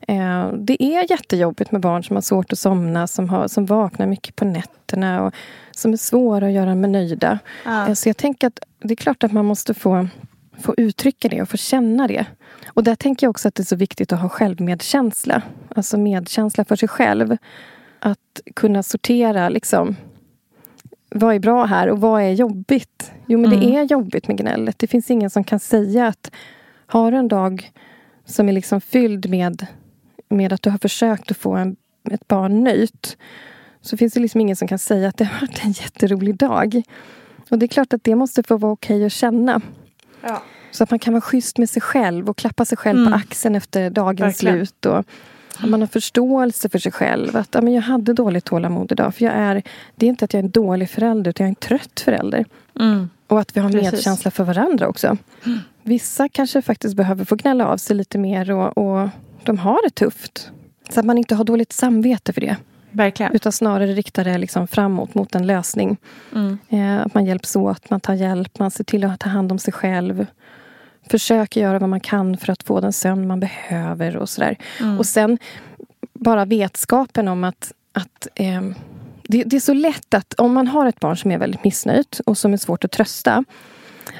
[0.08, 4.06] Eh, det är jättejobbigt med barn som har svårt att somna, som, har, som vaknar
[4.06, 5.34] mycket på nätterna och
[5.70, 7.38] som är svåra att göra med nöjda.
[7.64, 7.88] Ja.
[7.88, 10.08] Eh, så jag tänker att det är klart att man måste få,
[10.58, 12.26] få uttrycka det och få känna det.
[12.66, 15.42] Och där tänker jag också att det är så viktigt att ha självmedkänsla.
[15.76, 17.36] Alltså medkänsla för sig själv.
[18.00, 19.96] Att kunna sortera liksom
[21.14, 23.12] vad är bra här och vad är jobbigt?
[23.26, 24.78] Jo, men det är jobbigt med gnället.
[24.78, 26.30] Det finns ingen som kan säga att
[26.98, 27.72] har du en dag
[28.24, 29.66] som är liksom fylld med,
[30.28, 31.76] med att du har försökt att få en,
[32.10, 33.16] ett barn nöjt
[33.80, 36.82] så finns det liksom ingen som kan säga att det har varit en jätterolig dag.
[37.50, 39.60] Och det är klart att det måste få vara okej att känna.
[40.20, 40.42] Ja.
[40.70, 43.54] Så att man kan vara schysst med sig själv och klappa sig själv på axeln
[43.54, 44.66] efter dagens Verkligen.
[44.66, 44.86] slut.
[44.86, 45.04] Och,
[45.62, 47.36] och man har förståelse för sig själv.
[47.36, 49.14] Att ja, men jag hade dåligt tålamod idag.
[49.14, 49.62] För jag är,
[49.96, 52.44] det är inte att jag är en dålig förälder, utan jag är en trött förälder.
[52.80, 53.10] Mm.
[53.26, 53.92] Och att vi har Precis.
[53.92, 55.16] medkänsla för varandra också.
[55.84, 59.08] Vissa kanske faktiskt behöver få gnälla av sig lite mer och, och
[59.44, 60.50] de har det tufft.
[60.88, 62.56] Så att man inte har dåligt samvete för det.
[62.90, 63.32] Verkligen.
[63.32, 65.96] Utan snarare riktar det liksom framåt mot en lösning.
[66.34, 66.58] Mm.
[66.68, 69.58] Eh, att man hjälps åt, man tar hjälp, man ser till att ta hand om
[69.58, 70.26] sig själv.
[71.10, 74.56] Försöker göra vad man kan för att få den sömn man behöver och sådär.
[74.98, 75.38] Och sen
[76.12, 78.62] bara vetskapen om att, att eh,
[79.22, 82.20] det, det är så lätt att om man har ett barn som är väldigt missnöjt
[82.26, 83.44] och som är svårt att trösta.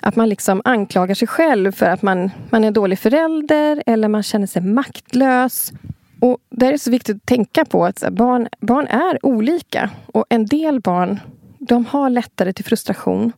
[0.07, 4.09] Att man liksom anklagar sig själv för att man, man är en dålig förälder eller
[4.09, 5.73] man känner sig maktlös.
[6.21, 9.91] Och där är det så viktigt att tänka på att barn, barn är olika.
[10.07, 11.21] Och en del barn
[11.59, 13.33] de har lättare till frustration.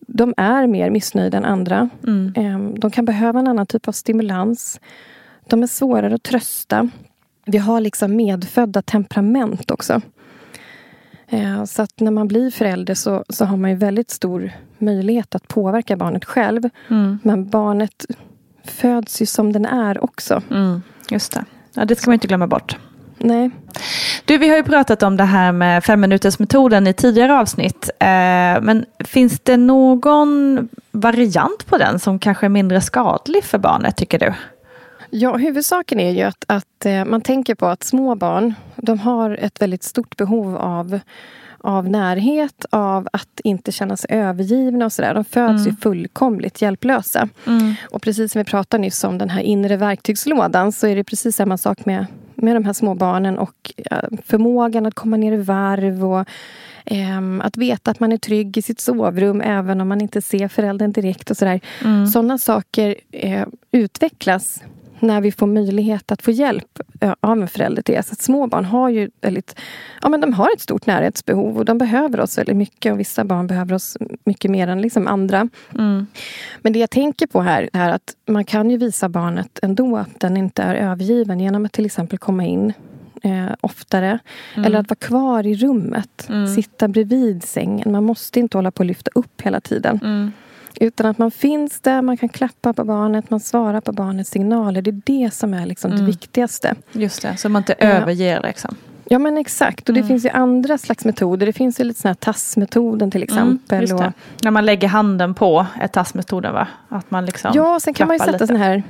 [0.00, 1.88] De är mer missnöjda än andra.
[2.36, 4.80] Ehm, De kan behöva en annan typ av stimulans.
[5.48, 6.88] De är svårare att trösta.
[7.46, 10.00] Vi har liksom medfödda temperament också.
[11.28, 15.34] Eh, Så att när man blir förälder så, så har man ju väldigt stor möjlighet
[15.34, 16.62] att påverka barnet själv.
[17.22, 18.04] Men barnet
[18.64, 20.42] föds ju som den är också.
[20.50, 20.82] Mm.
[21.10, 21.44] Just det.
[21.74, 22.76] Ja, det ska man inte glömma bort.
[23.18, 23.50] Nej.
[24.24, 27.90] Du, vi har ju pratat om det här med femminutersmetoden i tidigare avsnitt.
[27.98, 28.06] Eh,
[28.62, 34.18] men finns det någon variant på den som kanske är mindre skadlig för barnet, tycker
[34.18, 34.32] du?
[35.16, 39.30] Ja, huvudsaken är ju att, att eh, man tänker på att små barn, de har
[39.30, 41.00] ett väldigt stort behov av
[41.58, 45.14] av närhet, av att inte känna sig övergivna och sådär.
[45.14, 45.64] De föds mm.
[45.64, 47.28] ju fullkomligt hjälplösa.
[47.46, 47.74] Mm.
[47.90, 51.36] Och precis som vi pratade nyss om den här inre verktygslådan så är det precis
[51.36, 53.72] samma sak med, med de här små barnen och
[54.26, 56.28] förmågan att komma ner i varv och
[56.90, 60.48] Um, att veta att man är trygg i sitt sovrum även om man inte ser
[60.48, 61.30] föräldern direkt.
[61.30, 61.60] och sådär.
[61.84, 62.06] Mm.
[62.06, 62.94] Sådana saker
[63.24, 64.62] uh, utvecklas
[65.04, 66.80] när vi får möjlighet att få hjälp
[67.20, 68.02] av en förälder till det.
[68.02, 69.56] Så små barn har ju väldigt,
[70.02, 72.92] ja, men de har ett stort närhetsbehov och de behöver oss väldigt mycket.
[72.92, 75.48] Och vissa barn behöver oss mycket mer än liksom andra.
[75.74, 76.06] Mm.
[76.62, 80.20] Men det jag tänker på här är att man kan ju visa barnet ändå att
[80.20, 82.72] den inte är övergiven genom att till exempel komma in
[83.22, 84.18] eh, oftare.
[84.54, 84.66] Mm.
[84.66, 86.26] Eller att vara kvar i rummet.
[86.28, 86.46] Mm.
[86.46, 87.92] Sitta bredvid sängen.
[87.92, 90.32] Man måste inte hålla på att lyfta upp hela tiden.
[90.80, 94.82] Utan att man finns där, man kan klappa på barnet, man svarar på barnets signaler.
[94.82, 96.00] Det är det som är liksom mm.
[96.00, 96.74] det viktigaste.
[96.92, 97.86] Just det, så man inte ja.
[97.86, 98.76] överger liksom.
[99.08, 99.88] Ja men exakt.
[99.88, 100.08] Och det mm.
[100.08, 101.46] finns ju andra slags metoder.
[101.46, 103.90] Det finns ju lite sån här tassmetoden till mm, exempel.
[103.90, 104.12] Mm, och...
[104.42, 106.68] När man lägger handen på är tassmetoden va?
[106.88, 108.82] Att man liksom Ja, sen kan man ju sätta såna här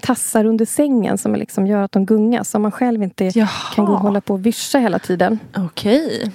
[0.00, 2.50] tassar under sängen som liksom gör att de gungas.
[2.50, 3.48] Så man själv inte Jaha.
[3.74, 5.38] kan gå och hålla på och vischa hela tiden.
[5.56, 6.32] Okej.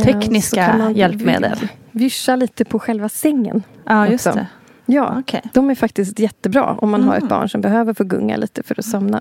[0.00, 1.68] Tekniska hjälpmedel.
[1.90, 3.62] Vischa lite på själva sängen.
[3.84, 4.38] Ja, just också.
[4.38, 4.46] det.
[4.86, 5.40] Ja, okay.
[5.52, 7.08] de är faktiskt jättebra om man mm.
[7.08, 7.28] har ett mm.
[7.28, 9.20] barn som behöver få gunga lite för att somna.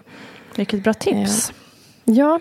[0.56, 1.54] Vilket bra tips.
[2.04, 2.40] Ja.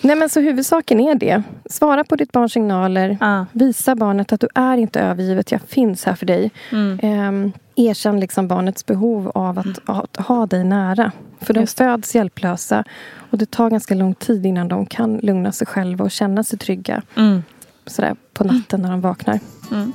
[0.00, 1.42] Nej, men så huvudsaken är det.
[1.64, 3.18] Svara på ditt barns signaler.
[3.20, 3.44] Ah.
[3.52, 5.52] Visa barnet att du är inte övergivet.
[5.52, 6.50] Jag finns här för dig.
[6.72, 6.98] Mm.
[7.02, 7.52] Eh,
[7.86, 9.76] erkänn liksom barnets behov av att, mm.
[9.84, 11.12] att, ha dig nära.
[11.40, 12.84] För de föds hjälplösa.
[13.30, 16.58] Och det tar ganska lång tid innan de kan lugna sig själva och känna sig
[16.58, 17.02] trygga.
[17.16, 17.42] Mm.
[17.86, 19.40] Sådär på natten när de vaknar.
[19.70, 19.92] Mm.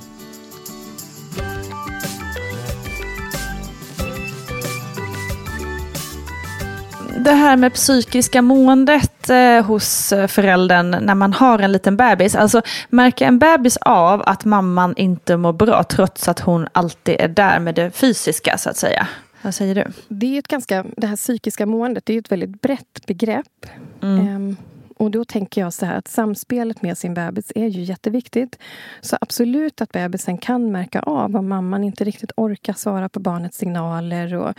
[7.26, 12.34] det här med psykiska måendet eh, hos föräldern när man har en liten bebis.
[12.34, 17.28] Alltså märker en bebis av att mamman inte mår bra trots att hon alltid är
[17.28, 19.06] där med det fysiska så att säga?
[19.46, 19.84] Vad säger du?
[20.08, 23.66] Det är ett ganska, det här psykiska måendet det är ett väldigt brett begrepp.
[24.02, 24.36] Mm.
[24.36, 24.56] Um,
[24.96, 28.58] och då tänker jag så här att samspelet med sin bebis är ju jätteviktigt.
[29.00, 33.58] Så absolut att bebisen kan märka av om mamman inte riktigt orkar svara på barnets
[33.58, 34.34] signaler.
[34.34, 34.54] Och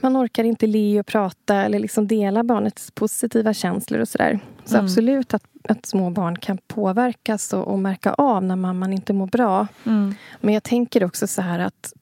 [0.00, 4.40] man orkar inte le och prata eller liksom dela barnets positiva känslor och sådär.
[4.64, 4.84] Så mm.
[4.84, 9.26] absolut att, att små barn kan påverkas och, och märka av när mamman inte mår
[9.26, 9.66] bra.
[9.84, 10.14] Mm.
[10.40, 11.92] Men jag tänker också så här att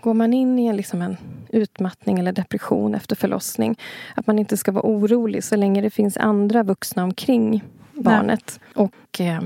[0.00, 1.16] går man in i en, liksom en
[1.48, 3.78] utmattning eller depression efter förlossning
[4.14, 8.60] att man inte ska vara orolig så länge det finns andra vuxna omkring barnet.
[8.74, 8.86] Nej.
[8.86, 9.42] Och eh,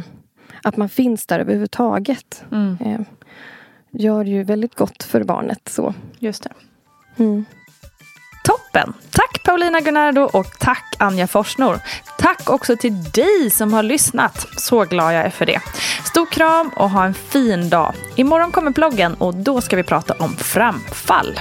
[0.62, 2.44] att man finns där överhuvudtaget.
[2.52, 2.76] Mm.
[2.80, 3.00] Eh,
[3.90, 5.68] gör ju väldigt gott för barnet.
[5.68, 5.94] så.
[6.18, 6.52] Just det.
[7.16, 7.44] Mm.
[8.42, 8.92] Toppen!
[9.10, 11.80] Tack Paulina Gunnardo och tack Anja Forsnor.
[12.18, 14.46] Tack också till dig som har lyssnat.
[14.56, 15.60] Så glad jag är för det.
[16.04, 17.94] Stor kram och ha en fin dag.
[18.16, 21.40] Imorgon kommer bloggen och då ska vi prata om framfall.